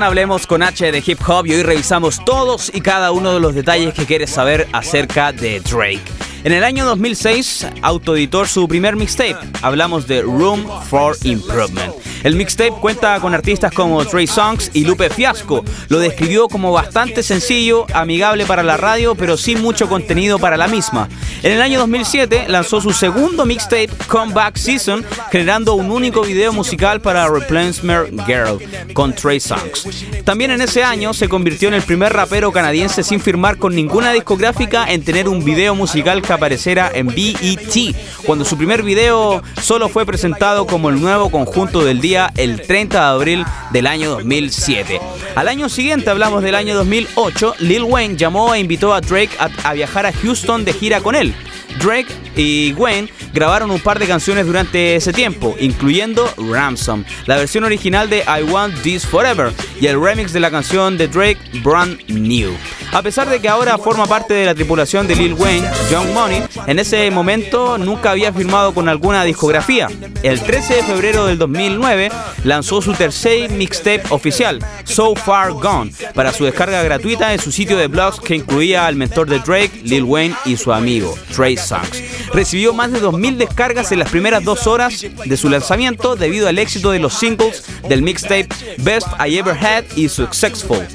Hablemos 0.00 0.46
con 0.46 0.62
H 0.62 0.90
de 0.90 1.02
Hip 1.04 1.20
Hop 1.28 1.44
y 1.46 1.52
hoy 1.52 1.62
revisamos 1.62 2.24
todos 2.24 2.70
y 2.72 2.80
cada 2.80 3.12
uno 3.12 3.34
de 3.34 3.40
los 3.40 3.54
detalles 3.54 3.92
que 3.92 4.06
quieres 4.06 4.30
saber 4.30 4.66
acerca 4.72 5.32
de 5.32 5.60
Drake. 5.60 6.31
En 6.44 6.52
el 6.52 6.64
año 6.64 6.84
2006, 6.84 7.68
autoeditó 7.82 8.44
su 8.46 8.66
primer 8.66 8.96
mixtape. 8.96 9.36
Hablamos 9.62 10.08
de 10.08 10.22
Room 10.22 10.66
for 10.90 11.16
Improvement. 11.22 11.94
El 12.24 12.34
mixtape 12.34 12.72
cuenta 12.80 13.18
con 13.20 13.34
artistas 13.34 13.72
como 13.72 14.04
Trey 14.04 14.26
Songs 14.26 14.70
y 14.74 14.84
Lupe 14.84 15.08
Fiasco. 15.10 15.64
Lo 15.88 16.00
describió 16.00 16.48
como 16.48 16.72
bastante 16.72 17.22
sencillo, 17.22 17.86
amigable 17.94 18.44
para 18.44 18.62
la 18.62 18.76
radio, 18.76 19.14
pero 19.14 19.36
sin 19.36 19.60
mucho 19.60 19.88
contenido 19.88 20.38
para 20.38 20.56
la 20.56 20.68
misma. 20.68 21.08
En 21.42 21.52
el 21.52 21.62
año 21.62 21.80
2007 21.80 22.46
lanzó 22.48 22.80
su 22.80 22.92
segundo 22.92 23.44
mixtape, 23.44 23.90
Comeback 24.06 24.56
Season, 24.56 25.04
generando 25.30 25.74
un 25.74 25.90
único 25.90 26.22
video 26.22 26.52
musical 26.52 27.00
para 27.00 27.28
Replacement 27.28 28.20
Girl 28.26 28.58
con 28.92 29.12
Trey 29.12 29.40
Songs. 29.40 29.86
También 30.24 30.52
en 30.52 30.60
ese 30.60 30.84
año 30.84 31.12
se 31.14 31.28
convirtió 31.28 31.68
en 31.68 31.74
el 31.74 31.82
primer 31.82 32.12
rapero 32.12 32.52
canadiense 32.52 33.02
sin 33.02 33.20
firmar 33.20 33.56
con 33.58 33.74
ninguna 33.74 34.12
discográfica 34.12 34.86
en 34.88 35.04
tener 35.04 35.28
un 35.28 35.44
video 35.44 35.74
musical 35.74 36.22
que 36.32 36.34
apareciera 36.34 36.90
en 36.94 37.08
BET, 37.08 37.94
cuando 38.24 38.46
su 38.46 38.56
primer 38.56 38.82
video 38.82 39.42
solo 39.60 39.90
fue 39.90 40.06
presentado 40.06 40.66
como 40.66 40.88
el 40.88 40.98
nuevo 40.98 41.30
conjunto 41.30 41.84
del 41.84 42.00
día 42.00 42.32
el 42.36 42.62
30 42.62 42.98
de 42.98 43.04
abril 43.04 43.44
del 43.70 43.86
año 43.86 44.10
2007. 44.12 44.98
Al 45.34 45.48
año 45.48 45.68
siguiente, 45.68 46.08
hablamos 46.08 46.42
del 46.42 46.54
año 46.54 46.74
2008, 46.74 47.56
Lil 47.58 47.82
Wayne 47.82 48.16
llamó 48.16 48.54
e 48.54 48.60
invitó 48.60 48.94
a 48.94 49.02
Drake 49.02 49.36
a 49.38 49.72
viajar 49.74 50.06
a 50.06 50.12
Houston 50.12 50.64
de 50.64 50.72
gira 50.72 51.00
con 51.00 51.14
él. 51.14 51.34
Drake 51.78 52.21
y 52.36 52.72
Wayne 52.74 53.08
grabaron 53.32 53.70
un 53.70 53.80
par 53.80 53.98
de 53.98 54.06
canciones 54.06 54.46
durante 54.46 54.96
ese 54.96 55.12
tiempo, 55.12 55.54
incluyendo 55.60 56.28
Ransom, 56.50 57.04
la 57.26 57.36
versión 57.36 57.64
original 57.64 58.08
de 58.08 58.20
I 58.20 58.42
Want 58.50 58.80
This 58.82 59.06
Forever 59.06 59.52
y 59.80 59.86
el 59.86 60.00
remix 60.00 60.32
de 60.32 60.40
la 60.40 60.50
canción 60.50 60.96
de 60.96 61.08
Drake 61.08 61.38
Brand 61.62 61.98
New. 62.08 62.52
A 62.92 63.00
pesar 63.00 63.28
de 63.30 63.40
que 63.40 63.48
ahora 63.48 63.78
forma 63.78 64.06
parte 64.06 64.34
de 64.34 64.44
la 64.44 64.54
tripulación 64.54 65.08
de 65.08 65.16
Lil 65.16 65.32
Wayne, 65.32 65.66
Young 65.90 66.12
Money, 66.12 66.42
en 66.66 66.78
ese 66.78 67.10
momento 67.10 67.78
nunca 67.78 68.10
había 68.10 68.32
firmado 68.34 68.74
con 68.74 68.86
alguna 68.88 69.24
discografía. 69.24 69.88
El 70.22 70.40
13 70.40 70.74
de 70.74 70.82
febrero 70.82 71.24
del 71.24 71.38
2009 71.38 72.10
lanzó 72.44 72.82
su 72.82 72.92
tercer 72.92 73.50
mixtape 73.50 74.02
oficial, 74.10 74.58
So 74.84 75.14
Far 75.14 75.52
Gone, 75.52 75.90
para 76.14 76.32
su 76.34 76.44
descarga 76.44 76.82
gratuita 76.82 77.32
en 77.32 77.40
su 77.40 77.50
sitio 77.50 77.78
de 77.78 77.86
blogs 77.86 78.20
que 78.20 78.36
incluía 78.36 78.86
al 78.86 78.96
mentor 78.96 79.28
de 79.28 79.38
Drake, 79.38 79.80
Lil 79.84 80.04
Wayne 80.04 80.36
y 80.44 80.58
su 80.58 80.70
amigo, 80.70 81.16
Trey 81.34 81.56
Songz. 81.56 82.02
Recibió 82.32 82.72
más 82.72 82.92
de 82.92 83.00
2.000 83.00 83.36
descargas 83.36 83.92
en 83.92 83.98
las 83.98 84.10
primeras 84.10 84.44
dos 84.44 84.66
horas 84.66 85.04
de 85.24 85.36
su 85.36 85.48
lanzamiento 85.48 86.16
debido 86.16 86.48
al 86.48 86.58
éxito 86.58 86.90
de 86.90 86.98
los 86.98 87.14
singles 87.14 87.64
del 87.88 88.02
mixtape 88.02 88.48
Best 88.78 89.08
I 89.24 89.38
Ever 89.38 89.56
Had 89.56 89.84
y 89.96 90.08
Successful. 90.08 90.86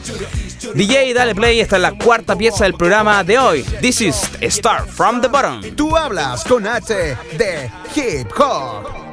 DJ, 0.73 1.13
dale 1.13 1.35
play, 1.35 1.59
esta 1.59 1.77
es 1.77 1.81
la 1.81 1.91
cuarta 1.91 2.35
pieza 2.35 2.63
del 2.63 2.73
programa 2.73 3.23
de 3.23 3.37
hoy. 3.37 3.63
This 3.81 4.01
is 4.01 4.15
Start 4.49 4.89
from 4.89 5.21
the 5.21 5.27
Bottom. 5.27 5.61
Tú 5.75 5.95
hablas 5.95 6.43
con 6.43 6.67
H 6.67 6.93
de 7.37 7.71
Hip 7.95 8.31
Hop. 8.37 9.07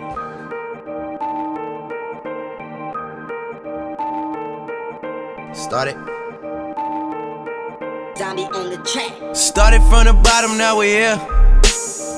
Started. 5.55 5.97
Started 9.33 9.83
from 9.89 10.05
the 10.05 10.13
bottom, 10.23 10.57
now 10.57 10.79
we 10.79 10.87
here. 10.87 11.44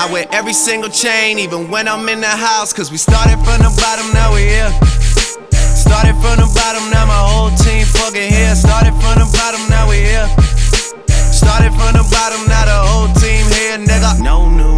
I 0.00 0.06
wear 0.12 0.26
every 0.30 0.52
single 0.52 0.90
chain, 0.90 1.40
even 1.40 1.70
when 1.70 1.88
I'm 1.88 2.08
in 2.08 2.20
the 2.20 2.28
house. 2.28 2.72
Cause 2.72 2.90
we 2.90 2.96
started 2.96 3.36
from 3.42 3.58
the 3.58 3.72
bottom, 3.74 4.06
now 4.14 4.32
we 4.32 4.46
here. 4.46 4.70
Started 5.50 6.14
from 6.22 6.38
the 6.38 6.46
bottom, 6.54 6.88
now 6.90 7.04
my 7.06 7.18
whole 7.18 7.50
team 7.58 7.84
fucking 7.84 8.30
here. 8.30 8.54
Started 8.54 8.94
from 9.02 9.18
the 9.18 9.28
bottom, 9.34 9.60
now 9.68 9.90
we 9.90 9.98
here. 9.98 10.28
Started 11.34 11.74
from 11.74 11.98
the 11.98 12.06
bottom, 12.14 12.46
now 12.46 12.64
the 12.64 12.78
whole 12.78 13.10
team 13.18 13.42
here, 13.50 13.78
nigga. 13.78 14.22
No 14.22 14.48
new 14.48 14.77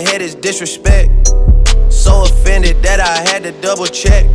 Head 0.00 0.22
is 0.22 0.34
disrespect. 0.34 1.28
So 1.90 2.24
offended 2.24 2.82
that 2.82 3.00
I 3.00 3.28
had 3.30 3.42
to 3.42 3.52
double 3.60 3.86
check. 3.86 4.26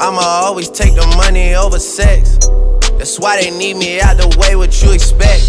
I'ma 0.00 0.20
always 0.20 0.68
take 0.68 0.94
the 0.94 1.06
money 1.16 1.54
over 1.54 1.78
sex. 1.78 2.38
That's 2.98 3.18
why 3.18 3.40
they 3.40 3.50
need 3.50 3.76
me 3.76 4.00
out 4.00 4.16
the 4.16 4.28
way, 4.38 4.56
what 4.56 4.82
you 4.82 4.92
expect. 4.92 5.42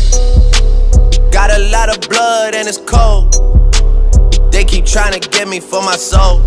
Got 1.32 1.52
a 1.52 1.60
lot 1.70 1.90
of 1.90 2.08
blood 2.10 2.56
and 2.56 2.68
it's 2.68 2.78
cold. 2.78 3.34
They 4.52 4.64
keep 4.64 4.86
trying 4.86 5.20
to 5.20 5.30
get 5.30 5.48
me 5.48 5.60
for 5.60 5.82
my 5.82 5.96
soul. 5.96 6.42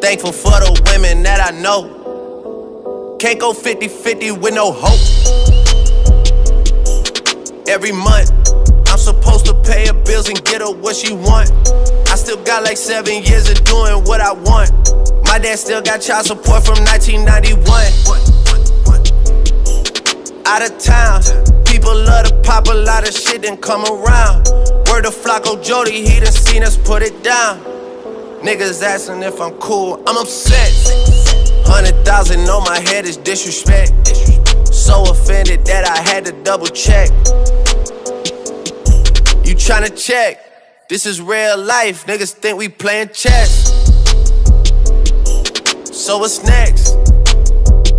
Thankful 0.00 0.32
for 0.32 0.58
the 0.58 0.70
women 0.90 1.22
that 1.24 1.40
I 1.40 1.50
know. 1.60 3.16
Can't 3.20 3.38
go 3.38 3.52
50 3.52 3.88
50 3.88 4.32
with 4.32 4.54
no 4.54 4.72
hope. 4.72 5.00
Every 7.68 7.92
month, 7.92 8.30
supposed 9.00 9.46
to 9.46 9.54
pay 9.62 9.86
her 9.86 9.94
bills 10.04 10.28
and 10.28 10.42
get 10.44 10.60
her 10.60 10.70
what 10.70 10.94
she 10.94 11.12
want. 11.12 11.50
I 12.08 12.16
still 12.16 12.42
got 12.44 12.62
like 12.62 12.76
seven 12.76 13.22
years 13.22 13.48
of 13.48 13.62
doing 13.64 14.04
what 14.04 14.20
I 14.20 14.32
want. 14.32 14.70
My 15.24 15.38
dad 15.38 15.58
still 15.58 15.80
got 15.80 16.00
child 16.00 16.26
support 16.26 16.64
from 16.64 16.78
1991. 16.84 17.64
Out 20.46 20.62
of 20.62 20.78
town, 20.78 21.22
people 21.64 21.94
love 21.94 22.26
to 22.26 22.34
pop 22.42 22.66
a 22.66 22.74
lot 22.74 23.08
of 23.08 23.14
shit 23.14 23.44
and 23.44 23.60
come 23.60 23.84
around. 23.86 24.48
Word 24.90 25.02
to 25.02 25.10
Flacko 25.10 25.62
Jodye, 25.62 26.04
he 26.04 26.20
done 26.20 26.32
seen 26.32 26.62
us 26.62 26.76
put 26.76 27.02
it 27.02 27.22
down. 27.22 27.60
Niggas 28.42 28.82
asking 28.82 29.22
if 29.22 29.40
I'm 29.40 29.52
cool, 29.58 30.02
I'm 30.06 30.16
upset. 30.16 30.72
Hundred 31.66 32.04
thousand 32.04 32.40
on 32.48 32.64
my 32.64 32.80
head 32.80 33.04
is 33.04 33.16
disrespect. 33.16 33.92
So 34.74 35.04
offended 35.10 35.64
that 35.66 35.86
I 35.86 36.00
had 36.00 36.24
to 36.24 36.32
double 36.42 36.66
check. 36.66 37.10
Tryna 39.70 40.04
check? 40.04 40.88
This 40.88 41.06
is 41.06 41.22
real 41.22 41.56
life. 41.56 42.04
Niggas 42.06 42.32
think 42.32 42.58
we 42.58 42.68
playing 42.68 43.10
chess. 43.10 43.70
So 45.96 46.18
what's 46.18 46.42
next? 46.42 46.96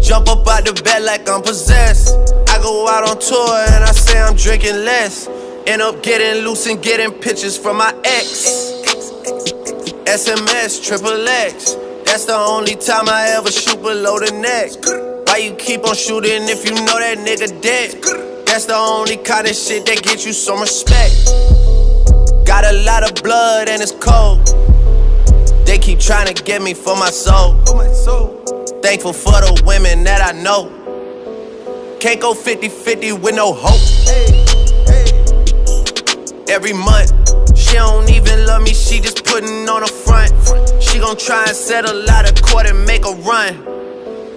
Jump 0.05 0.27
up 0.27 0.45
out 0.49 0.65
the 0.65 0.81
bed 0.83 1.03
like 1.03 1.29
I'm 1.29 1.41
possessed. 1.41 2.09
I 2.49 2.61
go 2.61 2.89
out 2.89 3.09
on 3.09 3.17
tour 3.19 3.55
and 3.71 3.85
I 3.85 3.91
say 3.93 4.19
I'm 4.19 4.35
drinking 4.35 4.83
less. 4.83 5.29
End 5.65 5.81
up 5.81 6.03
getting 6.03 6.43
loose 6.43 6.67
and 6.67 6.83
getting 6.83 7.09
pictures 7.09 7.57
from 7.57 7.77
my 7.77 7.95
ex. 8.03 8.75
SMS, 10.11 10.85
triple 10.85 11.25
X. 11.25 11.75
That's 12.03 12.25
the 12.25 12.35
only 12.35 12.75
time 12.75 13.07
I 13.07 13.29
ever 13.37 13.49
shoot 13.49 13.81
below 13.81 14.19
the 14.19 14.33
neck. 14.33 14.71
Why 15.25 15.37
you 15.37 15.55
keep 15.55 15.87
on 15.87 15.95
shooting 15.95 16.49
if 16.49 16.65
you 16.65 16.75
know 16.75 16.99
that 16.99 17.17
nigga 17.19 17.61
dead? 17.61 18.43
That's 18.45 18.65
the 18.65 18.75
only 18.75 19.15
kind 19.15 19.47
of 19.47 19.55
shit 19.55 19.85
that 19.85 20.03
gets 20.03 20.25
you 20.25 20.33
some 20.33 20.59
respect. 20.59 21.60
Got 22.51 22.65
a 22.65 22.73
lot 22.83 23.09
of 23.09 23.23
blood 23.23 23.69
and 23.69 23.81
it's 23.81 23.93
cold. 23.93 24.45
They 25.65 25.77
keep 25.77 26.01
trying 26.01 26.27
to 26.27 26.43
get 26.43 26.61
me 26.61 26.73
for 26.73 26.97
my 26.97 27.09
soul. 27.09 27.53
Thankful 28.83 29.13
for 29.13 29.39
the 29.39 29.63
women 29.65 30.03
that 30.03 30.19
I 30.21 30.37
know. 30.37 30.67
Can't 32.01 32.19
go 32.19 32.33
50 32.33 32.67
50 32.67 33.13
with 33.13 33.35
no 33.35 33.53
hope. 33.53 33.79
Every 36.49 36.73
month, 36.73 37.13
she 37.57 37.75
don't 37.75 38.09
even 38.11 38.45
love 38.45 38.63
me, 38.63 38.73
she 38.73 38.99
just 38.99 39.23
putting 39.23 39.69
on 39.69 39.83
a 39.83 39.87
front. 39.87 40.33
She 40.83 40.91
She 40.91 40.99
gon' 40.99 41.15
try 41.15 41.45
and 41.47 41.55
settle 41.55 42.09
out 42.09 42.29
of 42.29 42.41
court 42.41 42.65
and 42.65 42.85
make 42.85 43.05
a 43.05 43.13
run. 43.13 43.63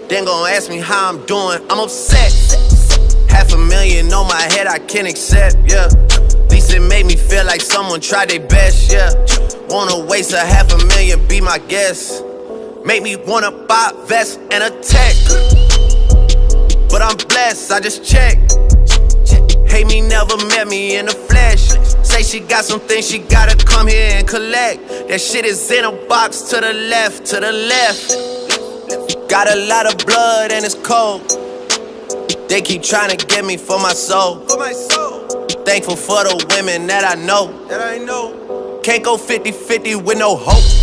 Then 0.07 0.24
gon' 0.24 0.48
ask 0.48 0.70
me 0.70 0.79
how 0.79 1.09
I'm 1.09 1.27
doing. 1.27 1.59
I'm 1.68 1.81
upset. 1.81 2.31
Half 3.29 3.53
a 3.55 3.59
million 3.59 4.12
on 4.12 4.29
my 4.29 4.42
head, 4.55 4.68
I 4.68 4.79
can't 4.79 5.09
accept, 5.09 5.57
yeah. 5.68 5.88
Least 6.50 6.72
it 6.72 6.80
made 6.80 7.07
me 7.07 7.16
feel 7.16 7.44
like 7.44 7.61
someone 7.61 8.00
tried 8.00 8.30
their 8.30 8.46
best, 8.46 8.92
yeah. 8.92 9.11
Wanna 9.68 10.04
waste 10.04 10.33
a 10.33 10.40
half 10.40 10.72
a 10.72 10.78
million, 10.87 11.26
be 11.26 11.40
my 11.40 11.59
guest. 11.59 12.22
Make 12.85 13.02
me 13.02 13.16
wanna 13.16 13.50
buy 13.50 13.92
a 13.92 14.07
vest 14.07 14.38
and 14.50 14.62
a 14.62 14.70
tech. 14.83 15.14
But 16.90 17.02
I'm 17.02 17.16
blessed, 17.28 17.72
I 17.72 17.80
just 17.80 18.04
check. 18.04 18.38
Hate 19.66 19.87
me, 19.87 20.00
never 20.00 20.37
met 20.46 20.68
me 20.68 20.96
in 20.96 21.07
the 21.07 21.12
flesh. 21.12 21.70
Say 22.07 22.22
she 22.22 22.40
got 22.40 22.64
some 22.64 22.80
things 22.80 23.09
she 23.09 23.18
gotta 23.18 23.57
come 23.64 23.88
here 23.88 24.18
and 24.18 24.28
collect. 24.28 25.09
That 25.09 25.20
shit 25.20 25.44
is 25.44 25.70
in 25.70 25.85
a 25.85 25.92
box 26.09 26.42
to 26.50 26.61
the 26.61 26.72
left, 26.72 27.26
to 27.26 27.40
the 27.40 27.50
left. 27.50 29.28
Got 29.28 29.50
a 29.50 29.57
lot 29.66 29.87
of 29.87 30.07
blood 30.07 30.52
and 30.52 30.64
it's 30.64 30.76
cold. 30.76 31.22
They 32.48 32.62
keep 32.62 32.83
trying 32.83 33.16
to 33.16 33.26
get 33.26 33.44
me 33.44 33.57
for 33.57 33.80
my 33.80 33.92
soul. 33.92 34.46
For 34.46 34.59
my 34.59 34.72
soul. 34.72 34.93
Thankful 35.64 35.96
for 35.96 36.24
the 36.24 36.46
women 36.50 36.87
that 36.88 37.05
I 37.05 37.20
know. 37.20 37.66
That 37.68 37.81
I 37.81 37.98
know. 37.98 38.81
Can't 38.83 39.03
go 39.03 39.16
50 39.16 39.50
50 39.50 39.94
with 39.96 40.18
no 40.18 40.37
hope. 40.37 40.74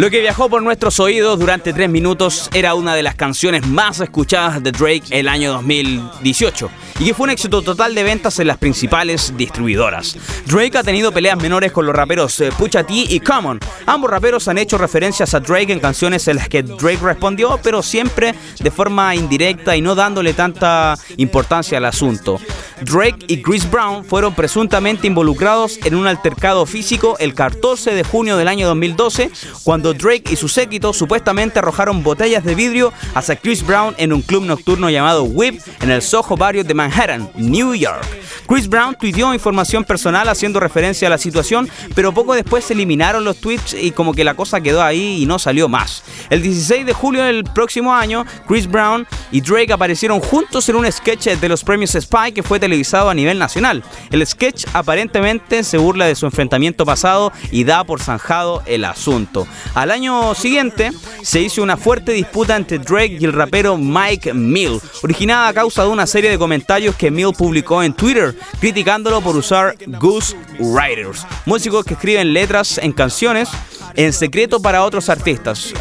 Lo 0.00 0.08
que 0.08 0.20
viajó 0.20 0.48
por 0.48 0.62
nuestros 0.62 0.98
oídos 0.98 1.38
durante 1.38 1.74
tres 1.74 1.90
minutos 1.90 2.48
era 2.54 2.72
una 2.72 2.94
de 2.94 3.02
las 3.02 3.16
canciones 3.16 3.66
más 3.66 4.00
escuchadas 4.00 4.62
de 4.62 4.72
Drake 4.72 5.02
el 5.10 5.28
año 5.28 5.52
2018 5.52 6.70
y 7.00 7.04
que 7.04 7.12
fue 7.12 7.24
un 7.24 7.30
éxito 7.30 7.60
total 7.60 7.94
de 7.94 8.02
ventas 8.02 8.38
en 8.38 8.46
las 8.46 8.56
principales 8.56 9.34
distribuidoras. 9.36 10.16
Drake 10.46 10.78
ha 10.78 10.82
tenido 10.82 11.12
peleas 11.12 11.36
menores 11.36 11.70
con 11.70 11.84
los 11.84 11.94
raperos 11.94 12.40
eh, 12.40 12.50
Pucha 12.56 12.82
T 12.82 12.94
y 12.94 13.20
Common. 13.20 13.60
Ambos 13.84 14.10
raperos 14.10 14.48
han 14.48 14.56
hecho 14.56 14.78
referencias 14.78 15.34
a 15.34 15.40
Drake 15.40 15.70
en 15.70 15.80
canciones 15.80 16.26
en 16.28 16.36
las 16.36 16.48
que 16.48 16.62
Drake 16.62 17.00
respondió, 17.02 17.60
pero 17.62 17.82
siempre 17.82 18.34
de 18.58 18.70
forma 18.70 19.14
indirecta 19.14 19.76
y 19.76 19.82
no 19.82 19.94
dándole 19.94 20.32
tanta 20.32 20.96
importancia 21.18 21.76
al 21.76 21.84
asunto. 21.84 22.40
Drake 22.82 23.26
y 23.28 23.42
Chris 23.42 23.70
Brown 23.70 24.04
fueron 24.04 24.34
presuntamente 24.34 25.06
involucrados 25.06 25.78
en 25.84 25.94
un 25.94 26.06
altercado 26.06 26.64
físico 26.64 27.16
el 27.18 27.34
14 27.34 27.94
de 27.94 28.04
junio 28.04 28.38
del 28.38 28.48
año 28.48 28.66
2012, 28.68 29.30
cuando 29.64 29.89
Drake 29.94 30.32
y 30.32 30.36
su 30.36 30.48
séquito 30.48 30.92
supuestamente 30.92 31.58
arrojaron 31.58 32.02
botellas 32.02 32.44
de 32.44 32.54
vidrio 32.54 32.92
hacia 33.14 33.36
Chris 33.36 33.64
Brown 33.64 33.94
en 33.98 34.12
un 34.12 34.22
club 34.22 34.44
nocturno 34.44 34.90
llamado 34.90 35.24
Whip 35.24 35.60
en 35.80 35.90
el 35.90 36.02
Soho 36.02 36.36
Barrio 36.36 36.64
de 36.64 36.74
Manhattan, 36.74 37.30
New 37.36 37.74
York. 37.74 38.06
Chris 38.46 38.68
Brown 38.68 38.96
tuiteó 38.98 39.32
información 39.32 39.84
personal 39.84 40.28
haciendo 40.28 40.58
referencia 40.58 41.06
a 41.06 41.10
la 41.10 41.18
situación, 41.18 41.68
pero 41.94 42.12
poco 42.12 42.34
después 42.34 42.64
se 42.64 42.72
eliminaron 42.72 43.24
los 43.24 43.36
tweets 43.36 43.74
y 43.74 43.92
como 43.92 44.12
que 44.12 44.24
la 44.24 44.34
cosa 44.34 44.60
quedó 44.60 44.82
ahí 44.82 45.22
y 45.22 45.26
no 45.26 45.38
salió 45.38 45.68
más. 45.68 46.02
El 46.30 46.42
16 46.42 46.84
de 46.84 46.92
julio 46.92 47.22
del 47.22 47.44
próximo 47.44 47.94
año, 47.94 48.26
Chris 48.48 48.68
Brown 48.68 49.06
y 49.30 49.40
Drake 49.40 49.72
aparecieron 49.72 50.20
juntos 50.20 50.68
en 50.68 50.76
un 50.76 50.90
sketch 50.90 51.28
de 51.28 51.48
los 51.48 51.62
premios 51.62 51.92
Spy 51.92 52.32
que 52.32 52.42
fue 52.42 52.58
televisado 52.58 53.08
a 53.08 53.14
nivel 53.14 53.38
nacional. 53.38 53.84
El 54.10 54.26
sketch 54.26 54.64
aparentemente 54.72 55.62
se 55.62 55.78
burla 55.78 56.06
de 56.06 56.14
su 56.14 56.26
enfrentamiento 56.26 56.84
pasado 56.84 57.32
y 57.50 57.64
da 57.64 57.84
por 57.84 58.00
zanjado 58.00 58.62
el 58.66 58.84
asunto. 58.84 59.46
Al 59.80 59.90
año 59.90 60.34
siguiente 60.34 60.90
se 61.22 61.40
hizo 61.40 61.62
una 61.62 61.78
fuerte 61.78 62.12
disputa 62.12 62.54
entre 62.54 62.78
Drake 62.78 63.16
y 63.18 63.24
el 63.24 63.32
rapero 63.32 63.78
Mike 63.78 64.34
Mill, 64.34 64.78
originada 65.02 65.48
a 65.48 65.54
causa 65.54 65.84
de 65.84 65.88
una 65.88 66.06
serie 66.06 66.28
de 66.28 66.36
comentarios 66.36 66.94
que 66.96 67.10
Mill 67.10 67.32
publicó 67.32 67.82
en 67.82 67.94
Twitter, 67.94 68.36
criticándolo 68.60 69.22
por 69.22 69.34
usar 69.38 69.76
Goose 69.86 70.36
Writers, 70.58 71.26
músicos 71.46 71.86
que 71.86 71.94
escriben 71.94 72.34
letras 72.34 72.76
en 72.76 72.92
canciones 72.92 73.48
en 73.94 74.12
secreto 74.12 74.60
para 74.60 74.84
otros 74.84 75.08
artistas. 75.08 75.72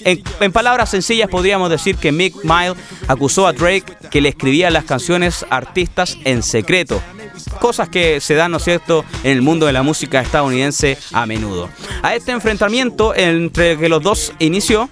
En, 0.00 0.52
palabras 0.52 0.90
sencillas 0.90 1.28
podríamos 1.28 1.70
decir 1.70 1.96
que 1.96 2.12
Mick 2.12 2.36
Mile 2.44 2.74
acusó 3.08 3.46
a 3.46 3.52
Drake 3.52 3.84
que 4.10 4.20
le 4.20 4.30
escribía 4.30 4.70
las 4.70 4.84
canciones 4.84 5.44
artistas 5.50 6.18
en 6.24 6.42
secreto. 6.42 7.00
Cosas 7.60 7.88
que 7.88 8.20
se 8.20 8.34
dan, 8.34 8.52
¿no 8.52 8.58
cierto?, 8.58 9.04
en 9.22 9.32
el 9.32 9.42
mundo 9.42 9.66
de 9.66 9.72
la 9.72 9.82
música 9.82 10.20
estadounidense 10.20 10.98
a 11.12 11.26
menudo. 11.26 11.68
A 12.02 12.14
este 12.14 12.32
enfrentamiento 12.32 13.14
entre 13.14 13.78
que 13.78 13.88
los 13.88 14.02
dos 14.02 14.32
inició, 14.38 14.90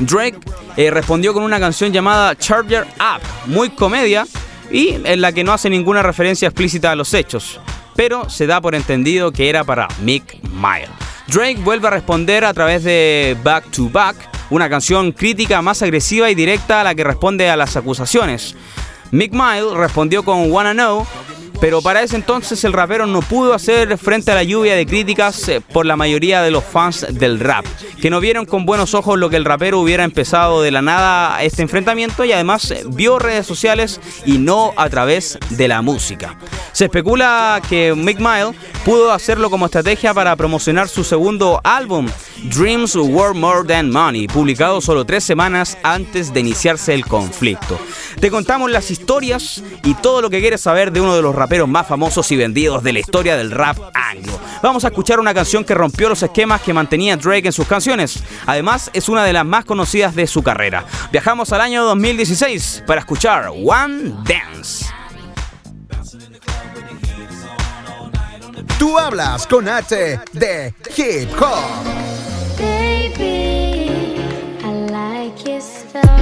Drake 0.00 0.38
eh, 0.76 0.90
respondió 0.90 1.32
con 1.32 1.42
una 1.42 1.60
canción 1.60 1.92
llamada 1.92 2.36
Charger 2.36 2.86
Up, 2.98 3.22
muy 3.46 3.70
comedia 3.70 4.26
y 4.70 4.96
en 5.04 5.20
la 5.20 5.32
que 5.32 5.44
no 5.44 5.52
hace 5.52 5.68
ninguna 5.68 6.02
referencia 6.02 6.48
explícita 6.48 6.90
a 6.90 6.96
los 6.96 7.12
hechos, 7.14 7.60
pero 7.94 8.30
se 8.30 8.46
da 8.46 8.60
por 8.60 8.74
entendido 8.74 9.32
que 9.32 9.48
era 9.48 9.64
para 9.64 9.88
Mick 10.00 10.42
Mile. 10.42 11.01
Drake 11.28 11.60
vuelve 11.62 11.88
a 11.88 11.90
responder 11.90 12.44
a 12.44 12.52
través 12.52 12.84
de 12.84 13.36
Back 13.42 13.70
to 13.70 13.88
Back, 13.88 14.16
una 14.50 14.68
canción 14.68 15.12
crítica 15.12 15.62
más 15.62 15.82
agresiva 15.82 16.30
y 16.30 16.34
directa 16.34 16.80
a 16.80 16.84
la 16.84 16.94
que 16.94 17.04
responde 17.04 17.48
a 17.48 17.56
las 17.56 17.76
acusaciones. 17.76 18.54
Mick 19.10 19.32
Mile 19.32 19.74
respondió 19.76 20.24
con 20.24 20.50
Wanna 20.50 20.72
Know, 20.72 21.06
pero 21.62 21.80
para 21.80 22.02
ese 22.02 22.16
entonces 22.16 22.64
el 22.64 22.72
rapero 22.72 23.06
no 23.06 23.22
pudo 23.22 23.54
hacer 23.54 23.96
frente 23.96 24.32
a 24.32 24.34
la 24.34 24.42
lluvia 24.42 24.74
de 24.74 24.84
críticas 24.84 25.48
eh, 25.48 25.60
por 25.60 25.86
la 25.86 25.94
mayoría 25.94 26.42
de 26.42 26.50
los 26.50 26.64
fans 26.64 27.06
del 27.08 27.38
rap, 27.38 27.64
que 28.00 28.10
no 28.10 28.18
vieron 28.18 28.46
con 28.46 28.66
buenos 28.66 28.94
ojos 28.94 29.16
lo 29.16 29.30
que 29.30 29.36
el 29.36 29.44
rapero 29.44 29.78
hubiera 29.78 30.02
empezado 30.02 30.60
de 30.60 30.72
la 30.72 30.82
nada 30.82 31.40
este 31.40 31.62
enfrentamiento 31.62 32.24
y 32.24 32.32
además 32.32 32.68
eh, 32.72 32.82
vio 32.88 33.20
redes 33.20 33.46
sociales 33.46 34.00
y 34.26 34.38
no 34.38 34.72
a 34.76 34.90
través 34.90 35.38
de 35.50 35.68
la 35.68 35.82
música. 35.82 36.36
Se 36.72 36.86
especula 36.86 37.62
que 37.68 37.94
Mick 37.94 38.18
Mile 38.18 38.58
pudo 38.84 39.12
hacerlo 39.12 39.48
como 39.48 39.66
estrategia 39.66 40.12
para 40.12 40.34
promocionar 40.34 40.88
su 40.88 41.04
segundo 41.04 41.60
álbum, 41.62 42.08
Dreams 42.42 42.96
Were 42.96 43.38
More 43.38 43.68
Than 43.68 43.88
Money, 43.88 44.26
publicado 44.26 44.80
solo 44.80 45.04
tres 45.04 45.22
semanas 45.22 45.78
antes 45.84 46.34
de 46.34 46.40
iniciarse 46.40 46.92
el 46.92 47.06
conflicto. 47.06 47.78
Te 48.18 48.32
contamos 48.32 48.68
las 48.68 48.90
historias 48.90 49.62
y 49.84 49.94
todo 49.94 50.22
lo 50.22 50.28
que 50.28 50.40
quieres 50.40 50.60
saber 50.60 50.90
de 50.90 51.00
uno 51.00 51.14
de 51.14 51.22
los 51.22 51.34
raperos 51.36 51.51
más 51.60 51.86
famosos 51.86 52.32
y 52.32 52.36
vendidos 52.36 52.82
de 52.82 52.94
la 52.94 53.00
historia 53.00 53.36
del 53.36 53.50
rap 53.50 53.76
anglo. 53.92 54.40
Vamos 54.62 54.84
a 54.84 54.88
escuchar 54.88 55.20
una 55.20 55.34
canción 55.34 55.64
que 55.64 55.74
rompió 55.74 56.08
los 56.08 56.22
esquemas 56.22 56.62
que 56.62 56.72
mantenía 56.72 57.16
Drake 57.16 57.46
en 57.46 57.52
sus 57.52 57.66
canciones. 57.66 58.22
Además, 58.46 58.90
es 58.94 59.08
una 59.08 59.22
de 59.24 59.34
las 59.34 59.44
más 59.44 59.66
conocidas 59.66 60.14
de 60.14 60.26
su 60.26 60.42
carrera. 60.42 60.86
Viajamos 61.12 61.52
al 61.52 61.60
año 61.60 61.84
2016 61.84 62.84
para 62.86 63.00
escuchar 63.00 63.48
One 63.48 64.14
Dance. 64.24 64.86
Tú 68.78 68.98
hablas 68.98 69.46
con 69.46 69.68
H 69.68 70.20
de 70.32 70.74
Hip 70.96 71.30
Hop. 71.38 71.84
Baby, 72.58 74.16
I 74.64 74.90
like 74.90 75.44
your 75.44 76.21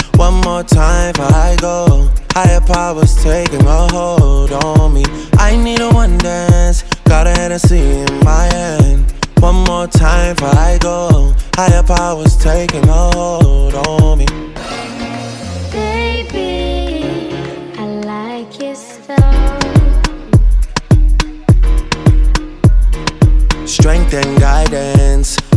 One 0.15 0.35
more 0.41 0.63
time 0.63 1.13
before 1.13 1.33
I 1.33 1.55
go. 1.59 2.09
Higher 2.31 2.61
powers 2.61 3.21
taking 3.23 3.65
a 3.65 3.87
hold 3.91 4.51
on 4.51 4.93
me. 4.93 5.03
I 5.37 5.55
need 5.55 5.79
a 5.81 5.89
one 5.89 6.17
dance, 6.17 6.83
got 7.05 7.27
a 7.27 7.31
Hennessy 7.31 7.79
in 7.79 8.19
my 8.23 8.45
hand. 8.53 9.11
One 9.39 9.63
more 9.65 9.87
time 9.87 10.35
before 10.35 10.55
I 10.55 10.77
go. 10.79 11.33
Higher 11.55 11.83
powers 11.83 12.37
taking 12.37 12.87
a 12.87 13.11
hold 13.15 13.73
on 13.75 14.19
me. 14.19 14.27
Baby, 15.71 17.33
I 17.77 17.85
like 18.05 18.61
your 18.61 18.75
so. 18.75 19.15
Strength 23.65 24.13
and 24.13 24.39
guidance, 24.39 25.37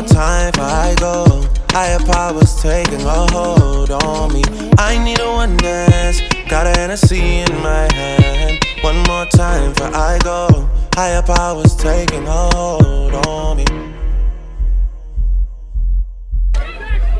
More 0.00 0.08
time 0.08 0.52
before 0.52 0.66
I 0.66 0.94
go. 0.98 1.44
Higher 1.70 1.98
powers 2.00 2.60
taking 2.62 3.00
a 3.00 3.26
hold 3.32 3.90
on 3.90 4.32
me. 4.32 4.42
I 4.78 5.02
need 5.02 5.20
a 5.20 5.26
one 5.26 5.56
dance. 5.58 6.20
Got 6.48 6.66
a 6.66 6.70
Hennessy 6.70 7.20
in 7.20 7.52
my 7.62 7.88
hand. 7.92 8.64
One 8.82 9.02
more 9.04 9.26
time 9.26 9.72
before 9.72 9.94
I 9.94 10.18
go. 10.22 10.68
Higher 10.94 11.22
powers 11.22 11.74
taking 11.76 12.26
a 12.26 12.50
hold 12.54 13.14
on 13.26 13.56
me. 13.56 13.66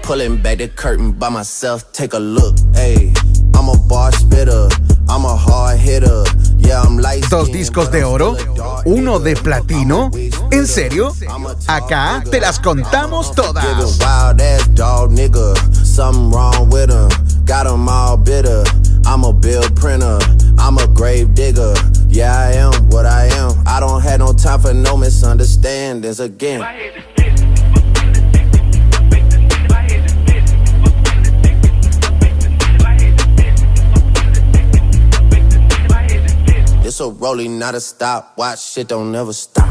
Pulling 0.02 0.38
back 0.38 0.58
the 0.58 0.68
curtain 0.68 1.12
by 1.12 1.28
myself, 1.28 1.92
take 1.92 2.14
a 2.14 2.18
look. 2.18 2.56
Ayy, 2.74 3.14
I'm 3.54 3.68
a 3.68 3.76
bar 3.88 4.12
spitter, 4.12 4.68
I'm 5.08 5.24
a 5.24 5.34
hard 5.36 5.78
hitter. 5.78 6.24
Yeah, 6.58 6.82
I'm 6.82 6.98
light 6.98 7.24
Dos 7.30 7.50
discos 7.50 7.90
de 7.90 8.04
oro, 8.04 8.36
uno 8.84 9.18
de 9.18 9.34
platino. 9.34 10.10
¿En 10.52 10.66
serio? 10.66 11.12
Acá 11.66 12.22
te 12.30 12.40
las 12.40 12.60
contamos 12.60 13.34
todas. 13.34 13.64
Wild 13.98 14.40
ass 14.40 14.68
dog 14.74 15.10
nigga, 15.10 15.54
something 15.84 16.30
wrong 16.30 16.68
with 16.70 16.90
him. 16.90 17.08
Got 17.44 17.66
'em 17.66 17.88
all 17.88 18.16
bitter. 18.16 18.62
I'm 19.06 19.24
a 19.24 19.32
bill 19.32 19.62
printer, 19.74 20.18
I'm 20.58 20.78
a 20.78 20.86
grave 20.86 21.34
digger. 21.34 21.74
Yeah, 22.08 22.32
I 22.32 22.52
am 22.58 22.72
what 22.90 23.06
I 23.06 23.26
am. 23.38 23.52
I 23.66 23.80
don't 23.80 24.02
have 24.02 24.18
no 24.20 24.32
time 24.32 24.60
for 24.60 24.74
no 24.74 24.96
misunderstandings 24.96 26.20
again. 26.20 26.62
A 37.00 37.08
rolling, 37.08 37.58
not 37.58 37.74
a 37.74 37.80
stop. 37.80 38.36
Watch 38.36 38.60
shit 38.60 38.88
don't 38.88 39.10
never 39.12 39.32
stop. 39.32 39.68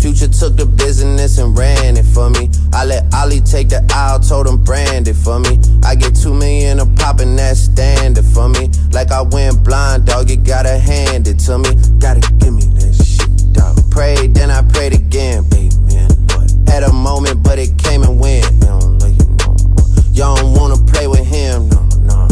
Future 0.00 0.28
took 0.28 0.56
the 0.56 0.66
business 0.66 1.38
and 1.38 1.56
ran 1.56 1.96
it 1.96 2.04
for 2.04 2.28
me. 2.30 2.50
I 2.72 2.84
let 2.84 3.12
Ollie 3.14 3.40
take 3.40 3.68
the 3.70 3.82
aisle, 3.92 4.20
told 4.20 4.46
him 4.46 4.62
brand 4.62 5.08
it 5.08 5.14
for 5.14 5.38
me. 5.40 5.58
I 5.82 5.94
get 5.94 6.14
two 6.14 6.34
million 6.34 6.80
a 6.80 6.86
pop 6.86 7.20
and 7.20 7.38
that's 7.38 7.60
standard 7.60 8.24
for 8.24 8.48
me. 8.48 8.70
Like 8.92 9.10
I 9.10 9.22
went 9.22 9.64
blind, 9.64 10.06
dog, 10.06 10.30
you 10.30 10.36
gotta 10.36 10.78
hand 10.78 11.26
it 11.28 11.38
to 11.40 11.58
me. 11.58 11.70
Gotta 11.98 12.20
give 12.38 12.52
me 12.52 12.64
that 12.76 12.94
shit, 12.94 13.13
dog. 13.54 13.78
Prayed, 13.90 14.34
then 14.34 14.50
I 14.50 14.62
prayed 14.62 14.92
again, 14.94 15.44
amen, 15.54 16.10
Lord. 16.28 16.50
Had 16.68 16.82
a 16.82 16.92
moment, 16.92 17.42
but 17.42 17.58
it 17.58 17.76
came 17.78 18.02
and 18.02 18.20
went. 18.20 18.44
Don't 18.60 18.98
love 18.98 19.14
you 19.16 19.26
no 19.40 19.46
more. 19.46 19.86
Y'all 20.12 20.36
don't 20.36 20.54
wanna 20.54 20.76
play 20.92 21.06
with 21.06 21.24
him, 21.24 21.68
no, 21.70 21.88
no, 22.02 22.26
no. 22.26 22.28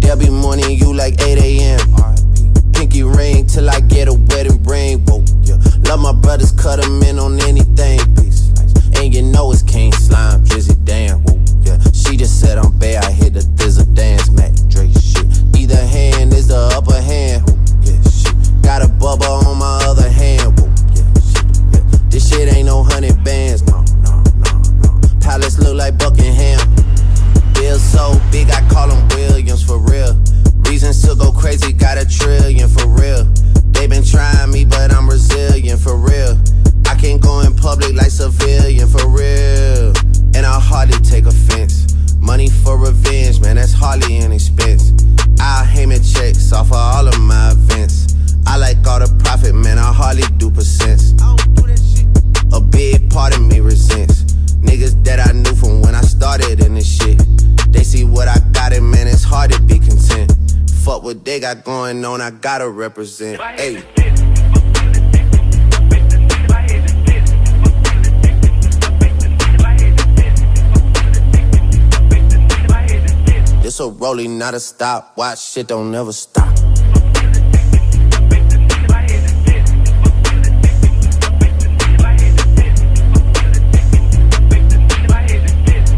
There'll 0.00 0.18
be 0.18 0.30
morning 0.30 0.70
you 0.70 0.94
like 0.94 1.20
8 1.20 1.38
a.m. 1.38 1.80
Pinky 2.72 3.02
ring 3.02 3.46
till 3.46 3.68
I 3.68 3.80
get 3.80 4.08
a 4.08 4.14
wedding 4.14 4.62
ring. 4.64 5.04
Represent. 62.80 63.38
Hey. 63.60 63.82
This 73.62 73.80
a 73.80 73.88
rolling, 73.88 74.38
not 74.38 74.54
a 74.54 74.60
stop. 74.60 75.16
Watch 75.16 75.40
shit 75.40 75.68
don't 75.68 75.90
never 75.90 76.12
stop. 76.12 76.48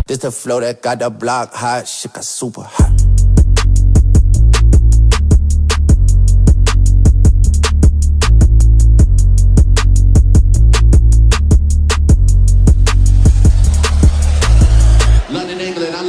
This 0.09 0.18
the 0.18 0.33
flow 0.33 0.61
that 0.61 0.83
got 0.83 0.99
the 0.99 1.09
block 1.09 1.55
hot, 1.55 1.87
shit 1.87 2.12
got 2.12 2.24
super 2.24 2.62
hot. 2.62 2.82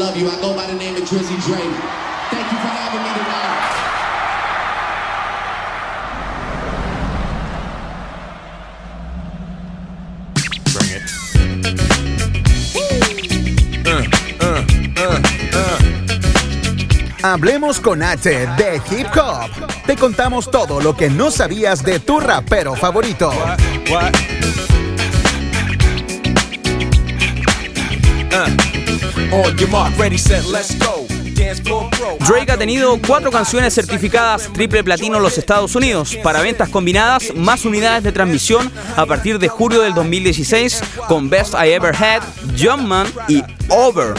love 0.03 0.17
you. 0.17 0.27
I 0.27 0.35
go 0.41 0.53
by 0.53 0.67
the 0.67 0.73
name 0.73 0.95
of 0.95 1.03
Drizzy 1.03 1.37
Drake. 1.45 1.75
Thank 2.29 2.51
you 2.51 2.57
for 2.59 2.67
having 2.67 3.03
me 3.03 3.11
tonight. 3.17 3.61
Hablemos 17.23 17.79
con 17.79 18.03
H 18.03 18.29
de 18.57 18.81
Hip 18.91 19.07
Hop. 19.15 19.49
Te 19.85 19.95
contamos 19.95 20.51
todo 20.51 20.81
lo 20.81 20.97
que 20.97 21.09
no 21.09 21.31
sabías 21.31 21.81
de 21.81 21.99
tu 21.99 22.19
rapero 22.19 22.75
favorito. 22.75 23.29
What, 23.29 23.61
what? 23.89 24.13
Uh. 28.33 28.72
Drake 32.28 32.51
ha 32.51 32.57
tenido 32.57 32.99
cuatro 33.05 33.32
canciones 33.32 33.74
certificadas 33.74 34.49
triple 34.53 34.84
platino 34.84 35.17
en 35.17 35.24
los 35.24 35.38
Estados 35.38 35.76
Unidos 35.76 36.15
para 36.24 36.41
ventas 36.41 36.69
combinadas 36.69 37.34
más 37.36 37.65
unidades 37.65 38.03
de 38.03 38.11
transmisión 38.11 38.71
a 38.95 39.05
partir 39.05 39.39
de 39.39 39.49
julio 39.49 39.82
del 39.82 39.93
2016 39.93 40.82
con 41.07 41.30
Best 41.30 41.53
I 41.53 41.71
Ever 41.71 41.95
Had, 41.95 42.21
Jumpman 42.57 43.07
y 43.28 43.41
Over. 43.69 44.13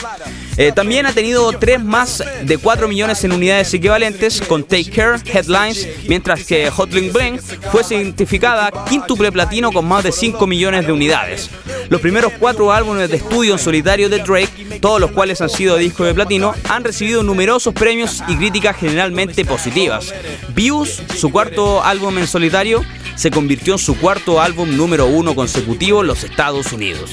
Eh, 0.56 0.70
también 0.70 1.04
ha 1.06 1.12
tenido 1.12 1.50
tres 1.52 1.82
más 1.82 2.22
de 2.42 2.58
4 2.58 2.86
millones 2.86 3.24
en 3.24 3.32
unidades 3.32 3.74
equivalentes 3.74 4.40
con 4.40 4.62
Take 4.62 4.90
Care, 4.90 5.18
Headlines, 5.24 5.88
mientras 6.08 6.44
que 6.44 6.70
Hotline 6.70 7.12
Bling 7.12 7.40
fue 7.72 7.82
certificada 7.82 8.70
quíntuple 8.88 9.32
platino 9.32 9.72
con 9.72 9.84
más 9.84 10.04
de 10.04 10.12
5 10.12 10.46
millones 10.46 10.86
de 10.86 10.92
unidades. 10.92 11.50
Los 11.88 12.00
primeros 12.00 12.32
cuatro 12.38 12.72
álbumes 12.72 13.10
de 13.10 13.16
estudio 13.16 13.52
en 13.52 13.58
solitario 13.58 14.08
de 14.08 14.18
Drake, 14.20 14.53
todos 14.80 15.00
los 15.00 15.10
cuales 15.12 15.40
han 15.40 15.48
sido 15.48 15.76
discos 15.76 16.06
de 16.06 16.14
platino, 16.14 16.54
han 16.68 16.84
recibido 16.84 17.22
numerosos 17.22 17.74
premios 17.74 18.22
y 18.28 18.36
críticas 18.36 18.76
generalmente 18.76 19.44
positivas. 19.44 20.14
Views, 20.54 21.02
su 21.16 21.30
cuarto 21.30 21.82
álbum 21.82 22.18
en 22.18 22.26
solitario, 22.26 22.82
se 23.14 23.30
convirtió 23.30 23.74
en 23.74 23.78
su 23.78 23.98
cuarto 23.98 24.40
álbum 24.40 24.76
número 24.76 25.06
uno 25.06 25.34
consecutivo 25.34 26.00
en 26.00 26.08
los 26.08 26.24
Estados 26.24 26.72
Unidos. 26.72 27.10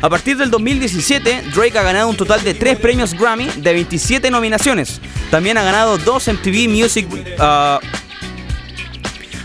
A 0.00 0.10
partir 0.10 0.36
del 0.36 0.50
2017, 0.50 1.44
Drake 1.54 1.78
ha 1.78 1.82
ganado 1.82 2.08
un 2.08 2.16
total 2.16 2.42
de 2.42 2.54
3 2.54 2.78
premios 2.80 3.14
Grammy 3.14 3.48
de 3.56 3.72
27 3.72 4.30
nominaciones. 4.30 5.00
También 5.30 5.56
ha 5.58 5.62
ganado 5.62 5.98
2 5.98 6.28
MTV 6.28 6.68
Music... 6.68 7.06
Uh, 7.38 8.01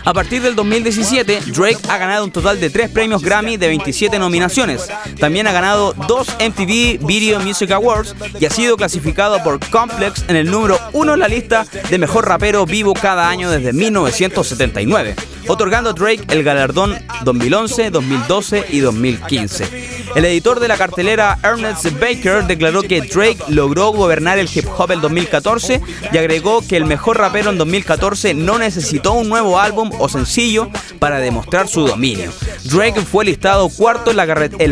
a 0.04 0.12
partir 0.12 0.42
del 0.42 0.54
2017, 0.54 1.40
Drake 1.46 1.78
ha 1.88 1.98
ganado 1.98 2.24
un 2.24 2.30
total 2.30 2.60
de 2.60 2.70
3 2.70 2.90
premios 2.90 3.22
Grammy 3.22 3.56
de 3.56 3.68
27 3.68 4.18
nominaciones. 4.18 4.88
También 5.18 5.46
ha 5.46 5.52
ganado 5.52 5.94
2 6.06 6.28
MTV 6.48 7.06
Video 7.06 7.40
Music 7.40 7.70
Awards 7.70 8.14
y 8.40 8.46
ha 8.46 8.50
sido 8.50 8.76
clasificado 8.76 9.42
por 9.42 9.58
Complex 9.70 10.24
en 10.28 10.36
el 10.36 10.50
número 10.50 10.78
1 10.92 11.14
en 11.14 11.20
la 11.20 11.28
lista 11.28 11.66
de 11.90 11.98
mejor 11.98 12.26
rapero 12.26 12.66
vivo 12.66 12.94
cada 12.94 13.28
año 13.28 13.50
desde 13.50 13.72
1979, 13.72 15.16
otorgando 15.48 15.90
a 15.90 15.92
Drake 15.92 16.24
el 16.28 16.44
galardón 16.44 16.96
2011, 17.24 17.90
2012 17.90 18.66
y 18.70 18.80
2015. 18.80 19.88
El 20.14 20.24
editor 20.24 20.60
de 20.60 20.68
la 20.68 20.76
cartelera 20.76 21.38
Ernest 21.42 21.86
Baker 22.00 22.44
declaró 22.46 22.82
que 22.82 23.00
Drake 23.00 23.38
logró 23.48 23.92
gobernar 23.92 24.38
el 24.38 24.48
hip 24.52 24.66
hop 24.76 24.92
en 24.92 25.00
2014 25.00 25.80
y 26.12 26.18
agregó 26.18 26.66
que 26.66 26.76
el 26.76 26.84
mejor 26.84 27.18
rapero 27.18 27.50
en 27.50 27.58
2014 27.58 28.34
no 28.34 28.58
necesitó 28.58 29.12
un 29.12 29.28
nuevo 29.28 29.58
álbum 29.58 29.90
o 29.98 30.08
sencillo 30.08 30.70
para 30.98 31.18
demostrar 31.18 31.68
su 31.68 31.86
dominio. 31.86 32.32
Drake 32.64 33.00
fue 33.02 33.24
listado 33.24 33.68
cuarto 33.68 34.10
en 34.10 34.16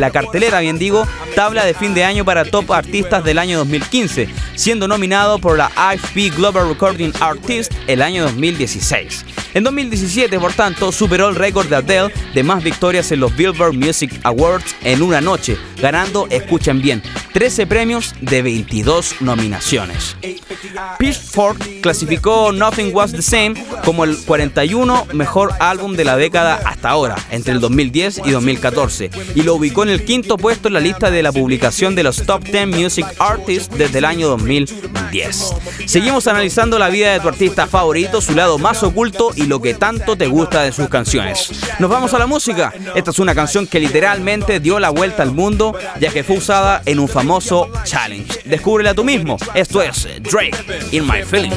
la, 0.01 0.11
cartelera, 0.11 0.61
bien 0.61 0.79
digo, 0.79 1.07
tabla 1.35 1.65
de 1.65 1.75
fin 1.75 1.95
de 1.95 2.05
año 2.05 2.25
para 2.25 2.45
top 2.45 2.73
artistas 2.73 3.25
del 3.25 3.39
año 3.39 3.59
2015, 3.59 4.29
siendo 4.55 4.89
nominado 4.89 5.39
por 5.39 5.57
la 5.57 5.71
IFP 5.95 6.37
Global 6.37 6.69
Recording 6.69 7.13
Artist 7.21 7.73
el 7.87 8.03
año 8.03 8.25
2016. 8.25 9.25
En 9.57 9.65
2017, 9.65 10.39
por 10.39 10.53
tanto, 10.53 10.93
superó 10.93 11.31
el 11.31 11.35
récord 11.35 11.67
de 11.67 11.77
Adele 11.77 12.13
de 12.35 12.43
más 12.43 12.63
victorias 12.63 13.11
en 13.11 13.21
los 13.21 13.35
Billboard 13.35 13.73
Music 13.73 14.13
Awards 14.23 14.77
en 14.83 15.01
una 15.01 15.23
noche, 15.23 15.57
ganando, 15.81 16.27
escuchen 16.29 16.83
bien, 16.83 17.03
13 17.33 17.67
premios 17.67 18.15
de 18.21 18.43
22 18.43 19.23
nominaciones. 19.23 20.15
Pitchfork 20.99 21.81
clasificó 21.81 22.53
Nothing 22.53 22.95
Was 22.95 23.13
the 23.13 23.23
Same 23.23 23.55
como 23.83 24.05
el 24.05 24.19
41 24.19 25.07
mejor 25.15 25.55
álbum 25.59 25.97
de 25.97 26.05
la 26.05 26.19
década 26.19 26.61
hasta 26.67 26.91
ahora, 26.91 27.17
entre 27.31 27.55
el 27.55 27.61
2010 27.61 28.23
y 28.27 28.33
2014, 28.33 29.11
y 29.35 29.43
lo 29.43 29.55
ubicó 29.55 29.85
en 29.85 29.89
el 29.89 30.05
quinto 30.05 30.37
puesto 30.37 30.69
en 30.69 30.75
la 30.75 30.81
lista 30.81 31.11
de 31.11 31.23
la 31.23 31.33
publicación 31.33 31.95
de 31.95 32.03
los 32.03 32.27
Top 32.27 32.45
10 32.45 32.67
Music 32.67 33.07
Artists 33.19 33.75
desde 33.75 34.01
el 34.01 34.05
año 34.05 34.29
2010. 34.29 35.55
Seguimos 35.87 36.27
analizando 36.27 36.79
la 36.79 36.91
vida 36.91 37.15
de 37.15 37.21
tu 37.21 37.29
artista 37.29 37.67
favorito, 37.67 38.21
su 38.21 38.35
lado 38.35 38.59
más 38.59 38.83
oculto 38.83 39.31
y 39.35 39.46
lo 39.47 39.61
que 39.61 39.75
tanto 39.75 40.17
te 40.17 40.27
gusta 40.27 40.63
de 40.63 40.73
sus 40.73 40.89
canciones. 40.89 41.51
Nos 41.79 41.91
vamos 41.91 42.15
a 42.15 42.19
la 42.19 42.27
música. 42.27 42.73
Esta 42.95 43.11
es 43.11 43.19
una 43.19 43.35
canción 43.35 43.67
que 43.67 43.81
literalmente 43.81 44.61
dio 44.61 44.79
la 44.79 44.91
vuelta 44.91 45.23
al 45.23 45.33
mundo, 45.33 45.77
ya 46.01 46.13
que 46.13 46.25
fue 46.25 46.39
usada 46.39 46.83
en 46.85 46.99
un 46.99 47.09
famoso 47.09 47.71
challenge. 47.85 48.41
Descúbrela 48.45 48.95
tú 48.95 49.05
mismo. 49.05 49.37
Esto 49.55 49.83
es 49.83 50.09
Drake 50.23 50.57
in 50.93 51.07
My 51.07 51.23
Feelings. 51.23 51.57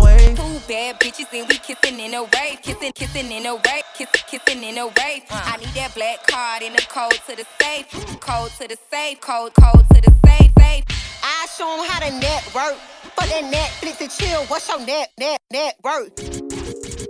bad 0.71 0.97
bitches 1.01 1.27
and 1.37 1.49
we 1.49 1.57
kissing 1.57 1.99
in 1.99 2.13
a 2.13 2.23
wave, 2.23 2.61
kissing, 2.61 2.93
kissing 2.95 3.29
in 3.29 3.45
a 3.45 3.55
wave, 3.55 3.83
kissing, 3.93 4.23
kissing 4.25 4.63
in 4.63 4.77
a 4.77 4.87
wave. 4.87 5.23
I 5.29 5.57
need 5.57 5.67
that 5.75 5.93
black 5.93 6.25
card 6.27 6.61
in 6.61 6.71
the 6.71 6.81
code 6.87 7.19
to 7.27 7.35
the 7.35 7.45
safe, 7.59 7.91
code 8.21 8.51
to 8.51 8.69
the 8.69 8.77
safe, 8.89 9.19
code, 9.19 9.51
code 9.59 9.85
to 9.93 9.99
the 9.99 10.15
safe, 10.25 10.51
safe. 10.57 10.85
I 11.21 11.45
show 11.57 11.67
'em 11.73 11.89
how 11.89 11.99
to 11.99 12.11
network. 12.17 12.77
For 13.17 13.27
that 13.27 13.43
Netflix 13.51 13.99
and 13.99 14.09
chill, 14.09 14.45
what's 14.45 14.69
your 14.69 14.79
net, 14.79 15.09
net, 15.19 15.41
net 15.51 15.75
worth? 15.83 16.15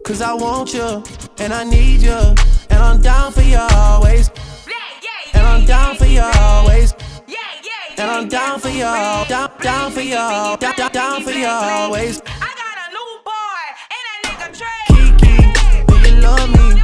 Cause 0.03 0.21
I 0.23 0.33
want 0.33 0.73
you, 0.73 1.03
and 1.37 1.53
I 1.53 1.63
need 1.63 2.01
you, 2.01 2.19
and 2.71 2.79
I'm 2.87 2.99
down 2.99 3.31
for 3.31 3.43
you 3.43 3.59
always. 3.59 4.31
And 5.35 5.45
I'm 5.45 5.65
down 5.65 5.97
for 5.97 6.07
you 6.07 6.21
always. 6.21 6.95
And 7.97 8.09
I'm 8.09 8.27
down 8.27 8.59
for 8.59 8.69
you, 8.69 8.89
down, 9.29 9.51
down 9.61 9.91
for 9.91 10.01
down, 10.01 10.57
down, 10.57 10.91
down 10.91 11.23
for 11.23 11.31
you 11.31 11.45
always. 11.45 12.19
Love 16.31 16.49
me? 16.49 16.80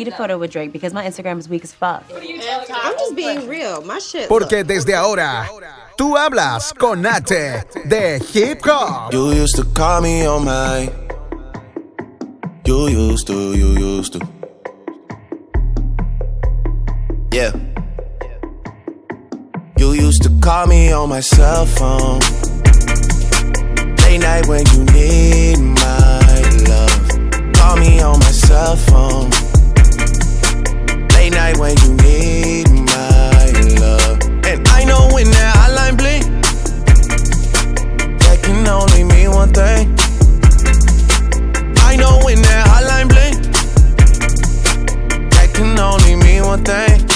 Need 0.00 0.12
a 0.12 0.16
photo 0.16 0.38
with 0.38 0.50
Drake 0.50 0.72
because 0.72 0.94
my 0.94 1.04
Instagram 1.04 1.38
is 1.38 1.48
weak 1.48 1.62
as 1.62 1.72
fuck. 1.72 2.04
I'm 2.10 2.94
just 2.98 3.14
being 3.14 3.46
real. 3.46 3.82
My 3.82 3.98
shit. 3.98 4.28
Porque 4.28 4.64
desde 4.64 4.94
ahora, 4.94 5.46
tú 5.96 6.16
hablas 6.16 6.72
con 6.72 7.04
H 7.04 7.64
de 7.86 8.18
Hip 8.32 8.62
Hop. 8.64 9.12
You 9.12 9.32
used 9.32 9.56
to 9.56 9.64
call 9.74 10.00
me 10.00 10.26
on 10.26 10.44
my. 10.44 10.90
You 12.64 12.88
used 12.88 13.26
to, 13.26 13.54
you 13.54 13.76
used 13.76 14.14
to. 14.14 14.20
Yeah. 17.32 17.52
You 19.76 19.92
used 19.92 20.22
to 20.22 20.30
call 20.40 20.66
me 20.66 20.92
on 20.92 21.10
my 21.10 21.20
cell 21.20 21.66
phone. 21.66 22.20
Late 24.04 24.20
night 24.20 24.46
when 24.46 24.64
you 24.72 24.84
need 24.94 25.58
my 25.58 26.20
love. 26.68 27.52
Call 27.54 27.76
me 27.76 28.00
on 28.00 28.18
my 28.18 28.32
cell 28.32 28.76
phone. 28.76 29.49
Night 31.30 31.58
when 31.58 31.76
you 31.82 31.94
need 32.02 32.68
my 32.70 33.52
love. 33.78 34.18
And 34.44 34.66
I 34.68 34.84
know 34.84 35.08
when 35.12 35.26
that 35.30 35.54
hotline 35.54 35.96
blink, 35.96 36.24
that 38.18 38.42
can 38.42 38.66
only 38.66 39.04
mean 39.04 39.30
one 39.30 39.52
thing. 39.52 39.94
I 41.84 41.94
know 41.96 42.18
when 42.24 42.42
that 42.42 42.66
hotline 42.66 43.08
blink, 43.08 43.36
that 45.30 45.54
can 45.54 45.78
only 45.78 46.16
mean 46.16 46.44
one 46.44 46.64
thing. 46.64 47.06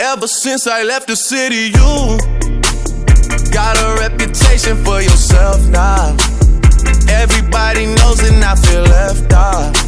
Ever 0.00 0.26
since 0.26 0.66
I 0.66 0.82
left 0.84 1.06
the 1.08 1.16
city, 1.16 1.70
you 1.76 2.18
got 3.52 3.76
a 3.76 4.00
reputation 4.00 4.82
for 4.84 5.02
yourself 5.02 5.66
now. 5.68 6.16
Everybody 7.10 7.86
knows 7.86 8.20
and 8.20 8.42
I 8.42 8.54
feel 8.54 8.82
left 8.82 9.32
out. 9.34 9.87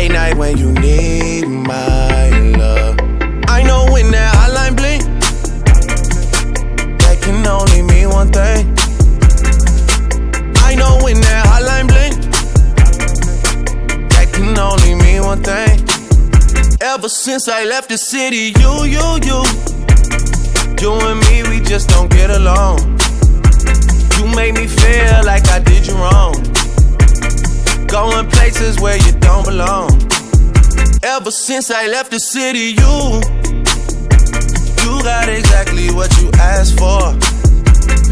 Late 0.00 0.12
night 0.12 0.36
when 0.38 0.56
you 0.56 0.72
need 0.72 1.44
my 1.46 2.30
love. 2.56 2.96
I 3.48 3.62
know 3.62 3.84
when 3.92 4.10
that 4.12 4.32
hotline 4.34 4.74
blink, 4.74 5.02
that 7.00 7.20
can 7.20 7.46
only 7.46 7.82
mean 7.82 8.08
one 8.08 8.32
thing. 8.32 8.64
I 10.64 10.74
know 10.74 10.98
when 11.04 11.20
that 11.20 11.44
hotline 11.50 11.86
blink, 11.92 12.16
that 14.12 14.32
can 14.32 14.58
only 14.58 14.94
mean 14.94 15.22
one 15.22 15.42
thing. 15.42 15.84
Ever 16.80 17.10
since 17.10 17.46
I 17.46 17.64
left 17.64 17.90
the 17.90 17.98
city, 17.98 18.54
you, 18.58 18.84
you, 18.84 19.06
you. 19.28 19.44
You 20.80 20.92
and 21.10 21.20
me, 21.28 21.42
we 21.50 21.62
just 21.62 21.90
don't 21.90 22.10
get 22.10 22.30
along. 22.30 22.78
You 24.16 24.34
make 24.34 24.54
me 24.54 24.66
feel 24.66 25.26
like 25.26 25.46
I 25.48 25.58
did 25.58 25.86
you 25.86 25.96
wrong. 25.96 26.50
Going 27.90 28.30
places 28.30 28.80
where 28.80 28.96
you 28.96 29.12
don't 29.18 29.44
belong. 29.44 29.90
Ever 31.02 31.32
since 31.32 31.72
I 31.72 31.88
left 31.88 32.12
the 32.12 32.20
city, 32.20 32.76
you. 32.78 33.20
You 34.82 35.02
got 35.02 35.28
exactly 35.28 35.90
what 35.90 36.10
you 36.20 36.30
asked 36.34 36.78
for. 36.78 37.00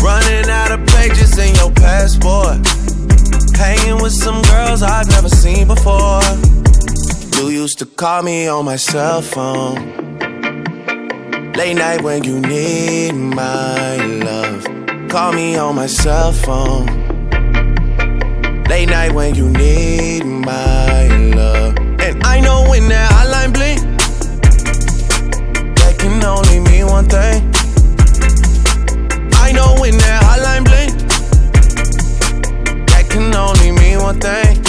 Running 0.04 0.50
out 0.50 0.72
of 0.72 0.84
pages 0.88 1.38
in 1.38 1.54
your 1.54 1.70
passport. 1.70 2.58
Hanging 3.56 4.02
with 4.02 4.12
some 4.12 4.42
girls 4.42 4.82
I've 4.82 5.08
never 5.10 5.28
seen 5.28 5.68
before. 5.68 6.22
You 7.36 7.50
used 7.50 7.78
to 7.78 7.86
call 7.86 8.24
me 8.24 8.48
on 8.48 8.64
my 8.64 8.76
cell 8.76 9.22
phone. 9.22 9.76
Late 11.52 11.74
night 11.74 12.02
when 12.02 12.24
you 12.24 12.40
need 12.40 13.12
my 13.12 13.96
love. 13.96 14.64
Call 15.08 15.32
me 15.32 15.56
on 15.56 15.76
my 15.76 15.86
cell 15.86 16.32
phone. 16.32 17.07
Late 18.68 18.90
night 18.90 19.12
when 19.12 19.34
you 19.34 19.48
need 19.48 20.24
my 20.24 21.06
love. 21.34 21.74
And 22.00 22.22
I 22.22 22.38
know 22.40 22.68
when 22.68 22.86
that 22.88 23.10
hotline 23.10 23.52
blink, 23.54 23.80
that 25.78 25.98
can 25.98 26.22
only 26.22 26.60
mean 26.60 26.86
one 26.86 27.08
thing. 27.08 27.50
I 29.36 29.52
know 29.52 29.74
when 29.80 29.96
that 29.96 30.22
hotline 30.22 30.64
blink, 30.68 30.92
that 32.88 33.08
can 33.08 33.34
only 33.34 33.72
mean 33.72 34.00
one 34.00 34.20
thing. 34.20 34.62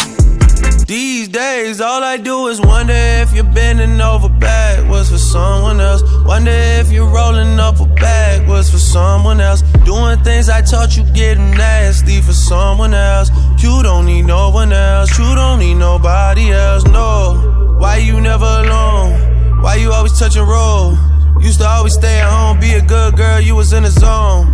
These 0.87 1.27
days, 1.27 1.81
all 1.81 2.03
I 2.03 2.17
do 2.17 2.47
is 2.47 2.59
wonder 2.59 2.93
if 2.95 3.31
you're 3.33 3.43
bending 3.43 4.01
over 4.01 4.27
backwards 4.27 5.11
for 5.11 5.19
someone 5.19 5.79
else. 5.79 6.01
Wonder 6.25 6.49
if 6.51 6.91
you're 6.91 7.07
rolling 7.07 7.59
up 7.59 7.79
a 7.79 7.85
backwards 7.85 8.71
for 8.71 8.79
someone 8.79 9.39
else. 9.39 9.61
Doing 9.85 10.17
things 10.23 10.49
I 10.49 10.61
taught 10.61 10.97
you 10.97 11.03
getting 11.13 11.51
nasty 11.51 12.21
for 12.21 12.33
someone 12.33 12.95
else. 12.95 13.29
You 13.59 13.83
don't 13.83 14.05
need 14.05 14.23
no 14.23 14.49
one 14.51 14.71
else. 14.71 15.17
You 15.19 15.35
don't 15.35 15.59
need 15.59 15.75
nobody 15.75 16.51
else. 16.51 16.85
No. 16.85 17.77
Why 17.77 17.97
you 17.97 18.21
never 18.21 18.45
alone? 18.45 19.61
Why 19.61 19.75
you 19.75 19.91
always 19.91 20.17
touch 20.17 20.37
roll? 20.37 20.97
Used 21.41 21.59
to 21.59 21.67
always 21.67 21.93
stay 21.93 22.19
at 22.19 22.29
home, 22.29 22.59
be 22.59 22.73
a 22.73 22.81
good 22.81 23.15
girl. 23.15 23.39
You 23.39 23.55
was 23.55 23.73
in 23.73 23.83
the 23.83 23.91
zone. 23.91 24.47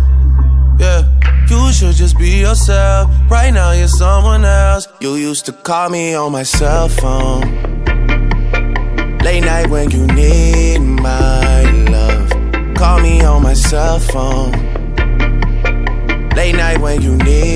Yeah. 0.78 1.02
You 1.48 1.72
should 1.72 1.94
just 1.94 2.18
be 2.18 2.30
yourself. 2.40 3.10
Right 3.30 3.52
now, 3.52 3.70
you're 3.70 3.86
someone 3.86 4.44
else. 4.44 4.88
You 5.00 5.14
used 5.14 5.46
to 5.46 5.52
call 5.52 5.90
me 5.90 6.14
on 6.14 6.32
my 6.32 6.42
cell 6.42 6.88
phone. 6.88 7.42
Late 9.18 9.44
night 9.44 9.68
when 9.68 9.90
you 9.90 10.06
need 10.08 10.78
my 10.78 11.62
love. 11.90 12.30
Call 12.76 13.00
me 13.00 13.22
on 13.22 13.42
my 13.42 13.54
cell 13.54 14.00
phone. 14.00 14.52
Late 16.34 16.56
night 16.56 16.80
when 16.80 17.00
you 17.00 17.16
need 17.16 17.55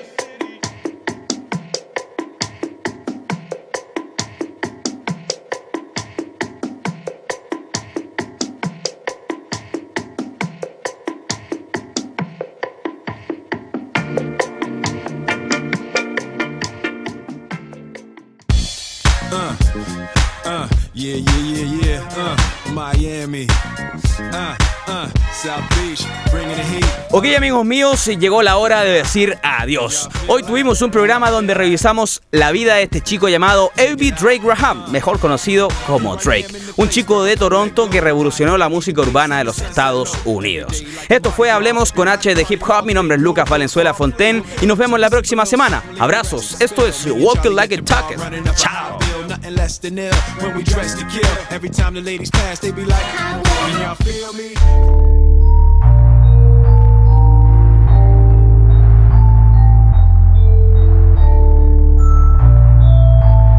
Ok 27.21 27.35
amigos 27.37 27.63
míos, 27.63 28.05
llegó 28.07 28.41
la 28.41 28.57
hora 28.57 28.81
de 28.81 28.93
decir 28.93 29.37
adiós. 29.43 30.09
Hoy 30.25 30.41
tuvimos 30.41 30.81
un 30.81 30.89
programa 30.89 31.29
donde 31.29 31.53
revisamos 31.53 32.23
la 32.31 32.51
vida 32.51 32.73
de 32.73 32.81
este 32.81 33.01
chico 33.01 33.29
llamado 33.29 33.71
A.B. 33.77 34.15
Drake 34.19 34.41
Graham, 34.43 34.89
mejor 34.89 35.19
conocido 35.19 35.67
como 35.85 36.15
Drake, 36.15 36.47
un 36.77 36.89
chico 36.89 37.23
de 37.23 37.37
Toronto 37.37 37.91
que 37.91 38.01
revolucionó 38.01 38.57
la 38.57 38.69
música 38.69 39.01
urbana 39.01 39.37
de 39.37 39.43
los 39.43 39.59
Estados 39.59 40.17
Unidos. 40.25 40.83
Esto 41.09 41.29
fue 41.29 41.51
Hablemos 41.51 41.91
con 41.91 42.07
H 42.07 42.33
de 42.33 42.43
Hip 42.49 42.63
Hop, 42.67 42.85
mi 42.85 42.95
nombre 42.95 43.17
es 43.17 43.21
Lucas 43.21 43.47
Valenzuela 43.47 43.93
Fonten 43.93 44.43
y 44.59 44.65
nos 44.65 44.79
vemos 44.79 44.99
la 44.99 45.11
próxima 45.11 45.45
semana. 45.45 45.83
Abrazos, 45.99 46.59
esto 46.59 46.87
es 46.87 47.05
Walking 47.05 47.51
Like 47.51 47.75
a 47.75 47.83
Talking. 47.83 48.17
Chao. 48.55 48.97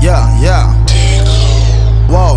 Yeah, 0.02 0.26
yeah. 0.42 0.66
Whoa, 2.10 2.34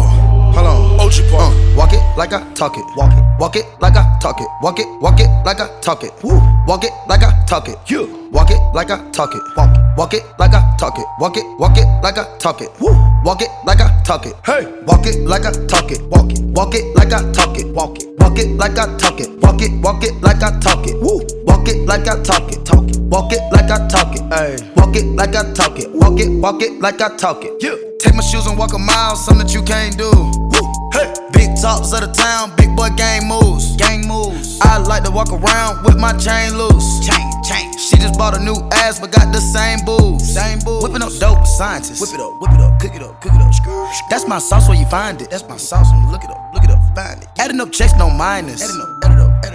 hold 0.53 0.67
on. 0.67 0.99
Uh, 0.99 1.75
walk 1.75 1.93
it. 1.93 1.99
like 2.15 2.31
I 2.31 2.53
talk 2.53 2.77
it. 2.77 2.85
Walk 2.95 3.11
it, 3.11 3.39
walk 3.39 3.55
it 3.55 3.65
like 3.81 3.95
I 3.95 4.17
talk 4.21 4.39
it. 4.39 4.47
Walk 4.61 4.79
it, 4.79 4.87
walk 5.01 5.19
it 5.19 5.27
like 5.43 5.59
I 5.59 5.67
talk 5.81 6.03
it. 6.03 6.11
Woo. 6.23 6.39
Walk 6.67 6.83
it 6.83 6.91
like 7.07 7.23
I 7.23 7.43
talk 7.45 7.67
it. 7.67 7.77
You 7.87 8.29
walk 8.31 8.51
it 8.51 8.59
like 8.73 8.91
I 8.91 8.97
talk 9.11 9.33
it. 9.33 9.41
Walk 9.57 9.75
it, 9.75 9.97
walk 9.97 10.13
it 10.13 10.23
like 10.37 10.53
I 10.53 10.75
talk 10.77 10.97
it. 10.99 11.05
Walk 11.19 11.37
it, 11.37 11.45
walk 11.59 11.77
it 11.77 11.87
like 12.03 12.17
I 12.17 12.37
talk 12.37 12.61
it. 12.61 12.69
Woo. 12.79 12.93
Walk 13.23 13.41
it 13.41 13.49
like 13.65 13.81
I 13.81 14.03
talk 14.03 14.25
it. 14.25 14.35
Hey, 14.45 14.65
walk 14.83 15.05
it 15.07 15.27
like 15.27 15.45
I 15.45 15.51
talk 15.67 15.91
it. 15.91 16.01
Walk 16.09 16.31
it, 16.31 16.41
walk 16.55 16.75
it 16.75 16.95
like 16.95 17.13
I 17.13 17.31
talk 17.31 17.57
it. 17.57 17.67
Walk 17.73 17.97
it, 17.97 18.07
walk 18.19 18.37
it 18.37 18.47
like 18.57 18.77
I 18.77 18.97
talk 18.97 19.19
it. 19.19 19.29
Walk 19.41 19.61
it, 19.61 19.71
walk 19.81 20.03
it 20.03 20.13
like 20.21 20.43
I 20.43 20.59
talk 20.59 20.85
it. 20.85 21.01
Woo. 21.01 21.21
Walk 21.45 21.54
it 21.67 21.85
like 21.87 22.07
I 22.07 22.21
talk 22.23 22.51
it. 22.51 22.65
Talk 22.65 22.89
it. 22.89 22.99
Walk 22.99 23.31
it 23.31 23.41
like 23.51 23.69
I 23.69 23.87
talk 23.87 24.15
it. 24.15 24.23
Hey, 24.33 24.57
walk 24.75 24.95
it 24.95 25.05
like 25.15 25.35
I 25.35 25.53
talk 25.53 25.79
it. 25.79 25.91
Walk 25.91 26.19
it, 26.19 26.29
walk 26.41 26.61
it 26.61 26.79
like 26.81 27.01
I 27.01 27.15
talk 27.15 27.43
it. 27.43 27.53
Yeah. 27.61 27.75
Take 27.99 28.15
my 28.15 28.23
shoes 28.23 28.45
and 28.47 28.57
walk 28.57 28.73
a 28.73 28.79
mile, 28.79 29.15
something 29.15 29.45
that 29.45 29.53
you 29.53 29.63
can't 29.63 29.97
do. 29.97 30.11
Woo. 30.11 30.89
Hey. 30.93 31.13
Big 31.35 31.51
talks 31.61 31.91
of 31.91 31.99
the 31.99 32.11
town, 32.15 32.55
big 32.55 32.75
boy 32.75 32.89
gang 32.95 33.27
moves. 33.27 33.75
Gang 33.75 34.07
moves. 34.07 34.59
I 34.61 34.77
like 34.77 35.03
to 35.03 35.11
walk 35.11 35.31
around 35.31 35.83
with 35.83 35.97
my 35.97 36.13
chain 36.17 36.57
loose. 36.57 37.05
Chain, 37.05 37.25
chain. 37.43 37.71
She 37.77 37.97
just 37.97 38.17
bought 38.17 38.37
a 38.37 38.39
new 38.39 38.55
ass, 38.71 38.99
but 38.99 39.11
got 39.11 39.33
the 39.33 39.41
same 39.41 39.83
boobs. 39.85 40.23
Same 40.33 40.59
boobs. 40.59 40.83
Whipping 40.83 41.03
up 41.03 41.11
dope, 41.19 41.45
scientists. 41.45 41.99
Whip 41.99 42.13
it 42.13 42.21
up, 42.23 42.39
whip 42.39 42.51
it 42.51 42.61
up, 42.61 42.79
cook 42.79 42.95
it 42.95 43.01
up, 43.01 43.21
cook 43.21 43.33
it 43.35 43.41
up. 43.41 43.53
Screw. 43.53 43.87
That's 44.09 44.27
my 44.27 44.39
sauce 44.39 44.67
where 44.69 44.77
you 44.77 44.85
find 44.87 45.21
it. 45.21 45.29
That's 45.29 45.47
my 45.47 45.57
sauce 45.57 45.91
when 45.91 46.01
you 46.03 46.11
look 46.11 46.23
it 46.23 46.29
up, 46.29 46.53
look 46.53 46.63
it 46.63 46.69
up, 46.69 46.79
find 46.95 47.21
it. 47.21 47.27
Adding 47.37 47.59
up 47.59 47.71
checks, 47.71 47.93
no 47.97 48.09
minus. 48.09 48.63
Adding 48.63 48.81
up, 48.81 48.89
add 49.03 49.11
it 49.11 49.19
up, 49.19 49.45
add 49.45 49.45
it 49.45 49.45
up, 49.45 49.45
add 49.45 49.53
it 49.53 49.54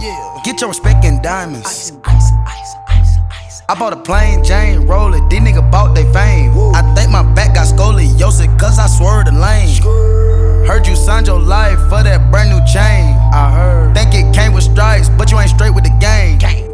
yeah. 0.00 0.40
Get 0.44 0.60
your 0.60 0.68
respect 0.68 1.04
in 1.04 1.20
diamonds. 1.22 1.66
Ice, 1.66 1.92
ice, 2.04 2.32
ice, 2.46 2.74
ice, 2.88 3.16
ice. 3.30 3.62
I 3.68 3.74
bought 3.78 3.92
a 3.92 3.96
plain 3.96 4.42
Jane, 4.42 4.86
roll 4.86 5.14
it. 5.14 5.28
These 5.28 5.40
niggas 5.40 5.70
bought 5.70 5.94
they 5.94 6.04
fame. 6.12 6.52
I 6.74 6.82
think 6.94 7.10
my 7.10 7.22
back 7.34 7.54
got 7.54 7.68
scoliosis, 7.68 8.58
cause 8.58 8.78
I 8.78 8.86
swerved 8.86 9.28
the 9.28 9.32
lane. 9.32 10.66
Heard 10.66 10.86
you 10.86 10.96
signed 10.96 11.26
your 11.26 11.40
life 11.40 11.78
for 11.88 12.02
that 12.02 12.30
brand 12.30 12.50
new 12.50 12.64
chain. 12.66 13.14
I 13.32 13.50
heard. 13.52 13.94
Think 13.94 14.14
it 14.14 14.34
came 14.34 14.52
with 14.52 14.64
stripes, 14.64 15.08
but 15.08 15.30
you 15.30 15.38
ain't 15.38 15.50
straight 15.50 15.74
with 15.74 15.84
the 15.84 15.96
game. 16.00 16.38
Gang. 16.38 16.69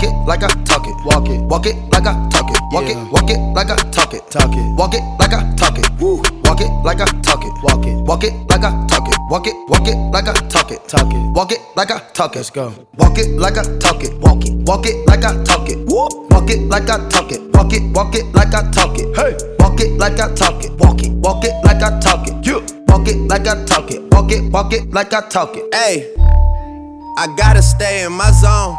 Walk 0.00 0.08
it 0.08 0.26
like 0.26 0.42
I 0.42 0.48
talk 0.64 0.86
it. 0.86 0.96
Walk 1.04 1.28
it. 1.28 1.40
Walk 1.42 1.66
it 1.66 1.76
like 1.92 2.06
I 2.06 2.28
talk 2.30 2.48
it. 2.48 2.56
Walk 2.72 2.88
it. 2.88 2.96
Walk 3.12 3.28
it 3.28 3.38
like 3.52 3.68
I 3.68 3.76
talk 3.90 4.14
it. 4.14 4.30
Talk 4.30 4.50
it. 4.50 4.74
Walk 4.78 4.94
it 4.94 5.02
like 5.18 5.34
I 5.34 5.54
talk 5.56 5.76
it. 5.78 5.90
Woo. 6.00 6.22
Walk 6.44 6.62
it 6.62 6.70
like 6.82 7.00
I 7.02 7.04
talk 7.20 7.44
it. 7.44 7.52
Walk 7.62 7.84
it. 7.84 7.96
Walk 8.08 8.24
it 8.24 8.32
like 8.48 8.64
I 8.64 8.86
talk 8.86 9.06
it. 9.06 9.18
Walk 9.28 9.46
it. 9.46 9.54
Walk 9.68 9.86
it 9.86 9.96
like 10.10 10.26
I 10.26 10.32
talk 10.48 10.70
it. 10.70 10.88
Talk 10.88 11.12
it. 11.12 11.34
Walk 11.36 11.52
it 11.52 11.60
like 11.76 11.90
I 11.90 11.98
talk 12.14 12.32
it. 12.32 12.38
Let's 12.38 12.48
go. 12.48 12.72
Walk 12.96 13.18
it 13.18 13.28
like 13.38 13.58
I 13.58 13.64
talk 13.76 14.02
it. 14.02 14.18
Walk 14.20 14.42
it. 14.46 14.54
Walk 14.66 14.86
it 14.86 15.06
like 15.06 15.22
I 15.22 15.44
talk 15.44 15.68
it. 15.68 15.76
Whoop. 15.86 16.30
Walk 16.32 16.48
it 16.48 16.62
like 16.62 16.88
I 16.88 17.06
talk 17.10 17.30
it. 17.30 17.54
Walk 17.54 17.74
it. 17.74 17.82
Walk 17.94 18.14
it 18.14 18.24
like 18.32 18.54
I 18.54 18.70
talk 18.70 18.98
it. 18.98 19.14
Hey. 19.14 19.36
Walk 19.58 19.80
it 19.80 19.98
like 19.98 20.18
I 20.18 20.34
talk 20.34 20.64
it. 20.64 20.72
Walk 20.80 21.02
it. 21.02 21.12
Walk 21.12 21.44
it 21.44 21.52
like 21.62 21.82
I 21.82 22.00
talk 22.00 22.26
it. 22.26 22.46
Yeah. 22.46 22.64
Walk 22.88 23.06
it 23.06 23.18
like 23.28 23.46
I 23.46 23.66
talk 23.66 23.90
it. 23.90 24.10
Walk 24.14 24.32
it. 24.32 24.50
Walk 24.50 24.72
it 24.72 24.90
like 24.94 25.12
I 25.12 25.28
talk 25.28 25.54
it. 25.56 25.74
Hey, 25.74 26.14
I 27.18 27.26
gotta 27.36 27.60
stay 27.60 28.06
in 28.06 28.12
my 28.12 28.30
zone. 28.30 28.78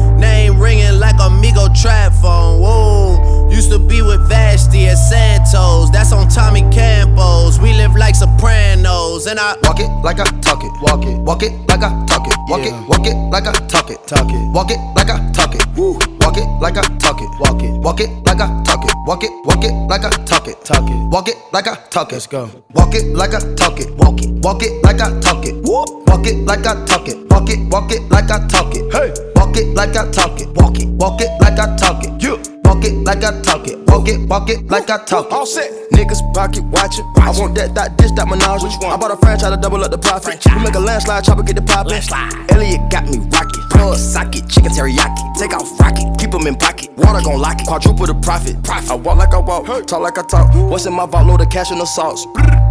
name 0.21 0.61
ringing 0.61 0.99
like 0.99 1.19
Amigo 1.19 1.67
trap 1.73 2.13
phone. 2.21 2.61
Whoa, 2.61 3.49
used 3.49 3.71
to 3.71 3.79
be 3.79 4.01
with 4.01 4.21
Vashti 4.29 4.87
at 4.87 4.95
Santos. 4.95 5.89
That's 5.91 6.13
on 6.13 6.29
Tommy 6.29 6.61
Campos. 6.71 7.59
We 7.59 7.73
live 7.73 7.95
like 7.95 8.15
Sopranos, 8.15 9.25
and 9.25 9.39
I 9.39 9.57
walk 9.63 9.79
it 9.79 9.89
like 10.05 10.19
I 10.19 10.25
talk 10.39 10.63
it. 10.63 10.71
Walk 10.81 11.03
it, 11.03 11.17
walk 11.19 11.43
it 11.43 11.51
like 11.67 11.83
I 11.83 11.89
talk 12.05 12.27
it. 12.27 12.35
Walk 12.47 12.61
it, 12.61 12.73
walk 12.87 13.07
it 13.07 13.15
like 13.33 13.47
I 13.47 13.53
talk 13.67 13.89
it. 13.89 13.99
Talk 14.07 14.29
it, 14.29 14.53
walk 14.53 14.71
it 14.71 14.79
like 14.95 15.09
I 15.09 15.17
talk 15.31 15.55
it. 15.55 15.65
Woo, 15.75 15.97
walk 16.21 16.37
it 16.37 16.47
like 16.61 16.77
I 16.77 16.83
talk 16.99 17.19
it. 17.19 17.29
Walk 17.39 17.61
it, 17.63 17.71
walk 17.81 17.99
it 17.99 18.09
like 18.25 18.39
I 18.39 18.47
talk 18.63 18.83
it. 18.85 18.93
Walk 19.07 19.23
it, 19.23 19.31
walk 19.45 19.63
it 19.63 19.73
like 19.89 20.05
I 20.05 20.09
talk 20.25 20.47
it. 20.47 20.63
Talk 20.63 20.87
it, 20.87 21.11
walk 21.11 21.27
it 21.27 21.35
like 21.51 21.67
I 21.67 21.75
talk 21.89 22.11
it. 22.11 22.15
Let's 22.15 22.27
go. 22.27 22.49
Walk 22.75 22.93
it 22.93 23.15
like 23.15 23.33
I 23.33 23.39
talk 23.55 23.79
it. 23.79 23.89
Walk 23.97 24.21
it, 24.21 24.29
walk 24.43 24.63
it 24.63 24.83
like 24.83 25.01
I 25.01 25.19
talk 25.19 25.45
it. 25.45 25.55
Woo, 25.65 25.83
walk 26.07 26.27
it 26.27 26.37
like 26.45 26.65
I 26.65 26.85
talk 26.85 27.07
it. 27.07 27.17
Walk 27.31 27.49
it, 27.49 27.59
walk 27.71 27.91
it 27.91 28.01
like 28.11 28.29
I 28.29 28.47
talk 28.47 28.75
it. 28.75 28.85
Hey, 28.93 29.30
walk 29.51 29.57
it 29.57 29.75
like 29.75 29.95
I 29.97 30.09
talk 30.11 30.39
it. 30.39 30.47
Walk 30.55 30.79
it, 30.79 30.87
walk 30.87 31.21
it 31.21 31.29
like 31.41 31.59
I 31.59 31.75
talk 31.75 32.03
it. 32.03 32.23
Yeah. 32.23 32.50
Walk 32.71 32.85
it 32.85 32.93
like 33.03 33.21
I 33.21 33.41
talk 33.41 33.67
it. 33.67 33.77
Walk 33.87 34.07
it, 34.07 34.29
walk 34.29 34.49
it 34.49 34.65
like 34.71 34.89
I 34.89 35.03
talk 35.03 35.25
it. 35.25 35.33
All 35.33 35.45
set. 35.45 35.69
Niggas 35.91 36.23
pocket 36.33 36.63
watching. 36.63 37.03
I 37.17 37.29
want 37.37 37.53
that, 37.55 37.75
that, 37.75 37.97
dish, 37.97 38.11
that 38.15 38.29
menage. 38.29 38.63
Which 38.63 38.79
one? 38.79 38.93
I 38.93 38.95
bought 38.95 39.11
a 39.11 39.17
franchise 39.17 39.51
to 39.51 39.57
double 39.57 39.83
up 39.83 39.91
the 39.91 39.97
profit. 39.97 40.39
We 40.45 40.63
make 40.63 40.75
a 40.75 40.79
landslide, 40.79 41.25
chopper 41.25 41.43
get 41.43 41.57
the 41.57 41.63
poppin'. 41.63 41.99
Elliot 42.47 42.79
got 42.89 43.09
me 43.09 43.17
rocket. 43.27 43.59
Plug 43.71 43.97
socket, 43.97 44.47
chicken 44.47 44.71
teriyaki. 44.71 45.35
Take 45.37 45.53
off 45.53 45.67
rocket, 45.81 46.17
keep 46.17 46.33
'em 46.33 46.47
in 46.47 46.55
pocket. 46.55 46.87
Water 46.95 47.19
gon' 47.21 47.41
lock 47.41 47.59
it. 47.59 47.67
Quadruple 47.67 48.05
the 48.05 48.13
profit. 48.13 48.55
I 48.69 48.95
walk 48.95 49.17
like 49.17 49.33
I 49.33 49.39
walk, 49.39 49.65
talk 49.85 49.99
like 49.99 50.17
I 50.17 50.23
talk. 50.23 50.47
What's 50.71 50.85
in 50.85 50.93
my 50.93 51.05
vault? 51.05 51.27
Load 51.27 51.41
of 51.41 51.49
cash 51.49 51.71
and 51.71 51.81
the 51.81 51.85
sauce. 51.85 52.25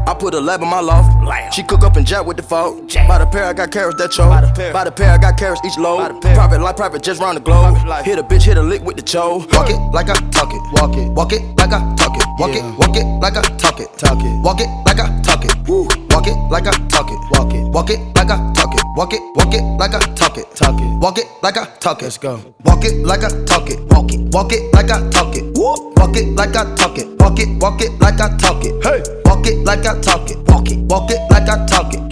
I 0.06 0.14
put 0.14 0.32
a 0.34 0.40
lab 0.40 0.62
in 0.62 0.68
my 0.68 0.80
loft. 0.80 1.12
She 1.54 1.62
cook 1.62 1.84
up 1.84 1.96
and 1.96 2.06
jack 2.06 2.24
with 2.24 2.38
the 2.38 2.42
fault. 2.42 2.88
By 3.06 3.18
the 3.18 3.26
pair, 3.26 3.44
I 3.44 3.52
got 3.52 3.70
carrots 3.70 4.00
that 4.00 4.10
choke. 4.12 4.30
By 4.72 4.84
the 4.84 4.90
pair, 4.90 5.12
I 5.12 5.18
got 5.18 5.36
carrots 5.36 5.60
each 5.64 5.76
load. 5.76 6.22
Private 6.22 6.60
life, 6.60 6.76
private 6.76 7.02
just 7.02 7.20
round 7.20 7.36
the 7.36 7.42
globe. 7.42 7.76
Hit 8.04 8.18
a 8.18 8.22
bitch, 8.22 8.42
hit 8.42 8.56
a 8.56 8.62
lick 8.62 8.82
with 8.82 8.96
the 8.96 9.02
cho. 9.02 9.44
Walk 9.52 9.68
it 9.68 9.78
like 9.92 10.08
I 10.08 10.14
talk 10.30 10.52
it. 10.52 10.62
Walk 10.72 10.96
it, 10.96 11.10
walk 11.12 11.32
it 11.32 11.42
like 11.58 11.72
I 11.72 11.80
talk 11.96 12.16
it. 12.16 12.24
Walk 12.38 12.54
it, 12.54 12.64
walk 12.78 12.96
it 12.96 13.04
like 13.20 13.36
I 13.36 13.42
talk 13.58 13.80
it. 13.80 13.88
Talk 13.98 14.20
it, 14.20 14.42
walk 14.42 14.60
it 14.60 14.68
like 14.86 15.00
I 15.00 15.20
talk 15.22 15.44
it. 15.44 15.68
Woo. 15.68 15.88
Walk 16.10 16.26
it 16.26 16.36
like 16.50 16.66
I 16.66 16.72
talk 16.88 17.10
it. 17.10 17.18
Walk 17.32 17.52
it, 17.54 17.62
walk 17.72 17.90
it 17.90 17.98
like 18.16 18.30
I 18.30 18.52
talk 18.52 18.74
it. 18.74 18.82
Walk 18.96 19.12
it, 19.12 19.20
walk 19.36 19.54
it 19.54 19.62
like 19.78 19.94
I 19.94 20.00
talk 20.14 20.36
it. 20.38 20.46
Talk 20.54 20.80
it, 20.80 21.00
walk 21.00 21.18
it 21.18 21.26
like 21.42 21.56
I 21.56 21.64
talk 21.80 22.00
it. 22.00 22.04
Let's 22.04 22.18
go. 22.18 22.40
Walk 22.64 22.84
it 22.84 23.04
like 23.04 23.24
I 23.24 23.28
talk 23.44 23.70
it. 23.70 23.80
Walk 23.90 24.12
it, 24.12 24.20
walk 24.32 24.52
it 24.52 24.72
like 24.74 24.90
I 24.90 25.08
talk 25.10 25.36
it. 25.36 25.44
Woo. 25.56 25.92
Walk 25.96 26.16
it 26.16 26.34
like 26.36 26.56
I 26.56 26.74
talk 26.76 26.98
it. 26.98 27.08
Walk 27.20 27.38
it, 27.38 27.48
walk 27.62 27.80
it 27.82 27.92
like 28.00 28.20
I 28.20 28.36
talk 28.36 28.64
it. 28.64 28.74
Hey. 28.82 29.02
Walk 29.24 29.46
it 29.46 29.64
like 29.64 29.86
I 29.86 30.00
talk 30.00 30.30
it. 30.30 30.38
Walk 30.48 30.70
it, 30.70 30.78
walk 30.90 31.10
it 31.10 31.20
like 31.30 31.48
I 31.48 31.66
talk 31.66 31.92
it. 31.94 32.09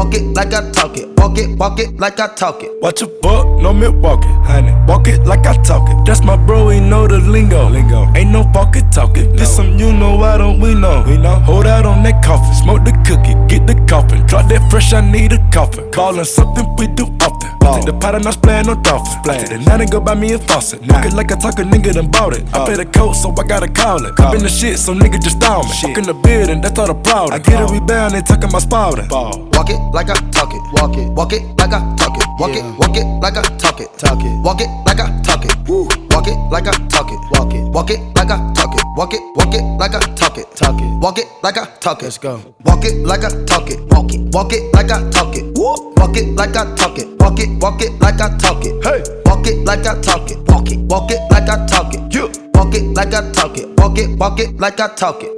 Walk 0.00 0.14
it 0.14 0.22
like 0.34 0.54
I 0.54 0.70
talk 0.70 0.96
it. 0.96 1.08
Walk 1.18 1.36
it, 1.36 1.58
walk 1.58 1.78
it 1.78 2.00
like 2.00 2.18
I 2.18 2.34
talk 2.34 2.62
it. 2.62 2.70
Watch 2.80 3.02
a 3.02 3.06
buck, 3.06 3.44
no 3.60 3.74
Milwaukee, 3.74 4.26
honey. 4.48 4.72
Walk 4.88 5.06
it 5.06 5.26
like 5.26 5.46
I 5.46 5.54
talk 5.62 5.90
it. 5.90 6.06
That's 6.06 6.24
my 6.24 6.38
bro, 6.38 6.70
he 6.70 6.80
know 6.80 7.06
the 7.06 7.18
lingo. 7.18 7.68
Lingo. 7.68 8.10
Ain't 8.16 8.30
no 8.30 8.50
walkie 8.54 8.80
talking. 8.90 9.36
This 9.36 9.54
some 9.54 9.78
you 9.78 9.92
know, 9.92 10.16
why 10.16 10.38
don't 10.38 10.58
we 10.58 10.74
know? 10.74 11.04
We 11.06 11.18
know. 11.18 11.34
Hold 11.40 11.66
out 11.66 11.84
on 11.84 12.02
that 12.04 12.24
coffin, 12.24 12.54
smoke 12.54 12.82
the 12.86 12.92
cookie, 13.04 13.36
get 13.46 13.66
the 13.66 13.74
coffin. 13.86 14.26
Drop 14.26 14.48
that 14.48 14.70
fresh, 14.70 14.94
I 14.94 15.02
need 15.02 15.34
a 15.34 15.50
coffin. 15.52 15.92
Callin' 15.92 16.24
something 16.24 16.64
we 16.76 16.86
do 16.86 17.04
often. 17.20 17.50
I 17.60 17.76
take 17.76 17.84
the 17.84 17.92
pot 17.92 18.14
and 18.14 18.26
I 18.26 18.30
splayin' 18.30 18.66
no 18.66 18.74
dolphin. 18.80 19.20
It, 19.30 19.52
and 19.52 19.66
now 19.66 19.84
go 19.84 20.00
buy 20.00 20.14
me 20.14 20.32
a 20.32 20.38
faucet. 20.38 20.80
Walk 20.88 21.04
it 21.04 21.12
like 21.12 21.30
I 21.30 21.36
talk 21.36 21.58
a 21.58 21.62
nigga 21.62 21.92
done 21.92 22.10
bought 22.10 22.34
it. 22.34 22.42
I 22.54 22.64
pay 22.66 22.76
the 22.76 22.86
coat, 22.86 23.12
so 23.12 23.34
I 23.36 23.46
gotta 23.46 23.68
call 23.68 24.04
it. 24.06 24.18
Up 24.18 24.34
in 24.34 24.42
the 24.42 24.48
shit, 24.48 24.78
so 24.78 24.94
nigga 24.94 25.20
just 25.20 25.38
down 25.40 25.66
me. 25.66 25.72
Walk 25.84 25.98
in 25.98 26.04
the 26.04 26.14
building, 26.14 26.62
that's 26.62 26.78
all 26.78 26.86
the 26.86 26.94
problem. 26.94 27.34
I 27.34 27.38
get 27.38 27.60
a 27.60 27.66
rebound, 27.70 28.14
they 28.14 28.22
talking 28.22 28.50
my 28.50 28.60
spouting. 28.60 29.08
Walk 29.10 29.68
it 29.68 29.78
like 29.92 30.10
I 30.10 30.14
talk 30.30 30.52
it. 30.54 30.62
Walk 30.72 30.96
it, 30.96 31.08
walk 31.12 31.32
it 31.32 31.42
like 31.58 31.72
I 31.72 31.80
talk 31.96 32.16
it. 32.16 32.26
Walk 32.38 32.56
it, 32.56 32.64
walk 32.78 32.96
it 32.96 33.06
like 33.20 33.36
I 33.36 33.42
talk 33.58 33.80
it. 33.80 33.88
Talk 33.98 34.20
it, 34.20 34.44
walk 34.44 34.60
it 34.60 34.68
like 34.86 35.00
I 35.00 35.20
talk 35.22 35.44
it. 35.44 35.68
Woo. 35.68 35.88
Walk 36.10 36.26
it 36.26 36.36
like 36.50 36.66
I 36.66 36.72
talk 36.88 37.10
it. 37.10 37.18
Walk 37.32 37.52
it, 37.54 37.62
walk 37.72 37.90
it 37.90 38.00
like 38.16 38.30
I 38.30 38.52
talk 38.54 38.74
it. 38.74 38.84
Walk 38.96 39.14
it, 39.14 39.20
walk 39.36 39.54
it 39.54 39.62
like 39.78 39.94
I 39.94 40.00
talk 40.14 40.38
it. 40.38 40.46
Talk 40.56 40.80
it, 40.80 41.00
walk 41.00 41.18
it 41.18 41.26
like 41.42 41.58
I 41.58 41.66
talk 41.80 42.00
it. 42.00 42.04
Let's 42.04 42.18
go. 42.18 42.54
Walk 42.64 42.84
it 42.84 43.04
like 43.04 43.24
I 43.24 43.30
talk 43.44 43.70
it. 43.70 43.80
Walk 43.90 44.12
it, 44.12 44.20
walk 44.34 44.52
it 44.52 44.72
like 44.74 44.90
I 44.90 45.10
talk 45.10 45.36
it. 45.36 45.44
Woo. 45.56 45.92
Walk 45.96 46.16
it 46.16 46.34
like 46.36 46.56
I 46.56 46.74
talk 46.76 46.98
it. 46.98 47.08
Walk 47.20 47.38
it, 47.38 47.62
walk 47.62 47.82
it 47.82 47.92
like 48.00 48.20
I 48.20 48.36
talk 48.38 48.64
it. 48.64 48.84
Hey. 48.84 49.02
Walk 49.26 49.46
it 49.46 49.64
like 49.64 49.86
I 49.86 50.00
talk 50.00 50.30
it. 50.30 50.38
Walk 50.48 50.70
it, 50.70 50.78
walk 50.88 51.10
it 51.10 51.20
like 51.30 51.48
I 51.48 51.66
talk 51.66 51.94
it. 51.94 52.14
Yeah. 52.14 52.28
Walk 52.54 52.74
it 52.74 52.84
like 52.94 53.14
I 53.14 53.30
talk 53.32 53.56
it. 53.58 53.68
Walk 53.78 53.98
it, 53.98 54.18
walk 54.18 54.40
it 54.40 54.58
like 54.58 54.80
I 54.80 54.94
talk 54.94 55.22
it. 55.22 55.32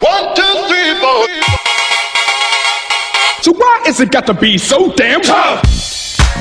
One, 0.00 0.34
two, 0.36 0.68
three, 0.68 0.94
four. 1.00 1.57
So 3.42 3.52
why 3.52 3.84
is 3.86 4.00
it 4.00 4.10
got 4.10 4.26
to 4.26 4.34
be 4.34 4.58
so 4.58 4.92
damn 4.94 5.20
tough? 5.20 5.62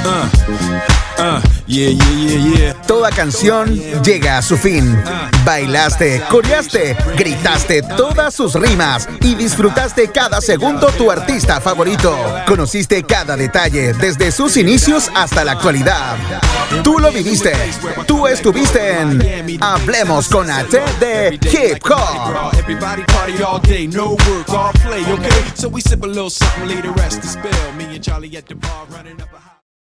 Uh, 0.06 0.87
uh, 1.20 1.42
yeah, 1.68 1.90
yeah, 1.90 2.12
yeah, 2.12 2.58
yeah. 2.58 2.82
Toda 2.88 3.10
canción 3.10 3.80
llega 4.04 4.38
a 4.38 4.42
su 4.42 4.58
fin. 4.58 4.98
Bailaste, 5.46 6.22
coreaste, 6.30 6.96
gritaste 7.18 7.82
todas 7.82 8.34
sus 8.34 8.54
rimas 8.56 9.08
y 9.22 9.36
disfrutaste 9.36 10.12
cada 10.12 10.42
segundo 10.42 10.88
tu 10.98 11.12
artista 11.12 11.60
favorito. 11.62 12.18
Conociste 12.48 13.04
cada 13.04 13.36
detalle 13.36 13.94
desde 13.94 14.32
sus 14.32 14.58
inicios 14.58 15.10
hasta 15.16 15.44
la 15.44 15.54
actualidad. 15.54 16.16
Tú 16.84 17.00
lo 17.00 17.12
viviste. 17.12 17.54
Tú 18.06 18.28
estuviste 18.28 19.00
en 19.00 19.58
Hablemos 19.62 20.28
con 20.28 20.50
H 20.50 20.80
de 21.00 21.40
Hip 21.42 21.84
Hop. 21.90 22.48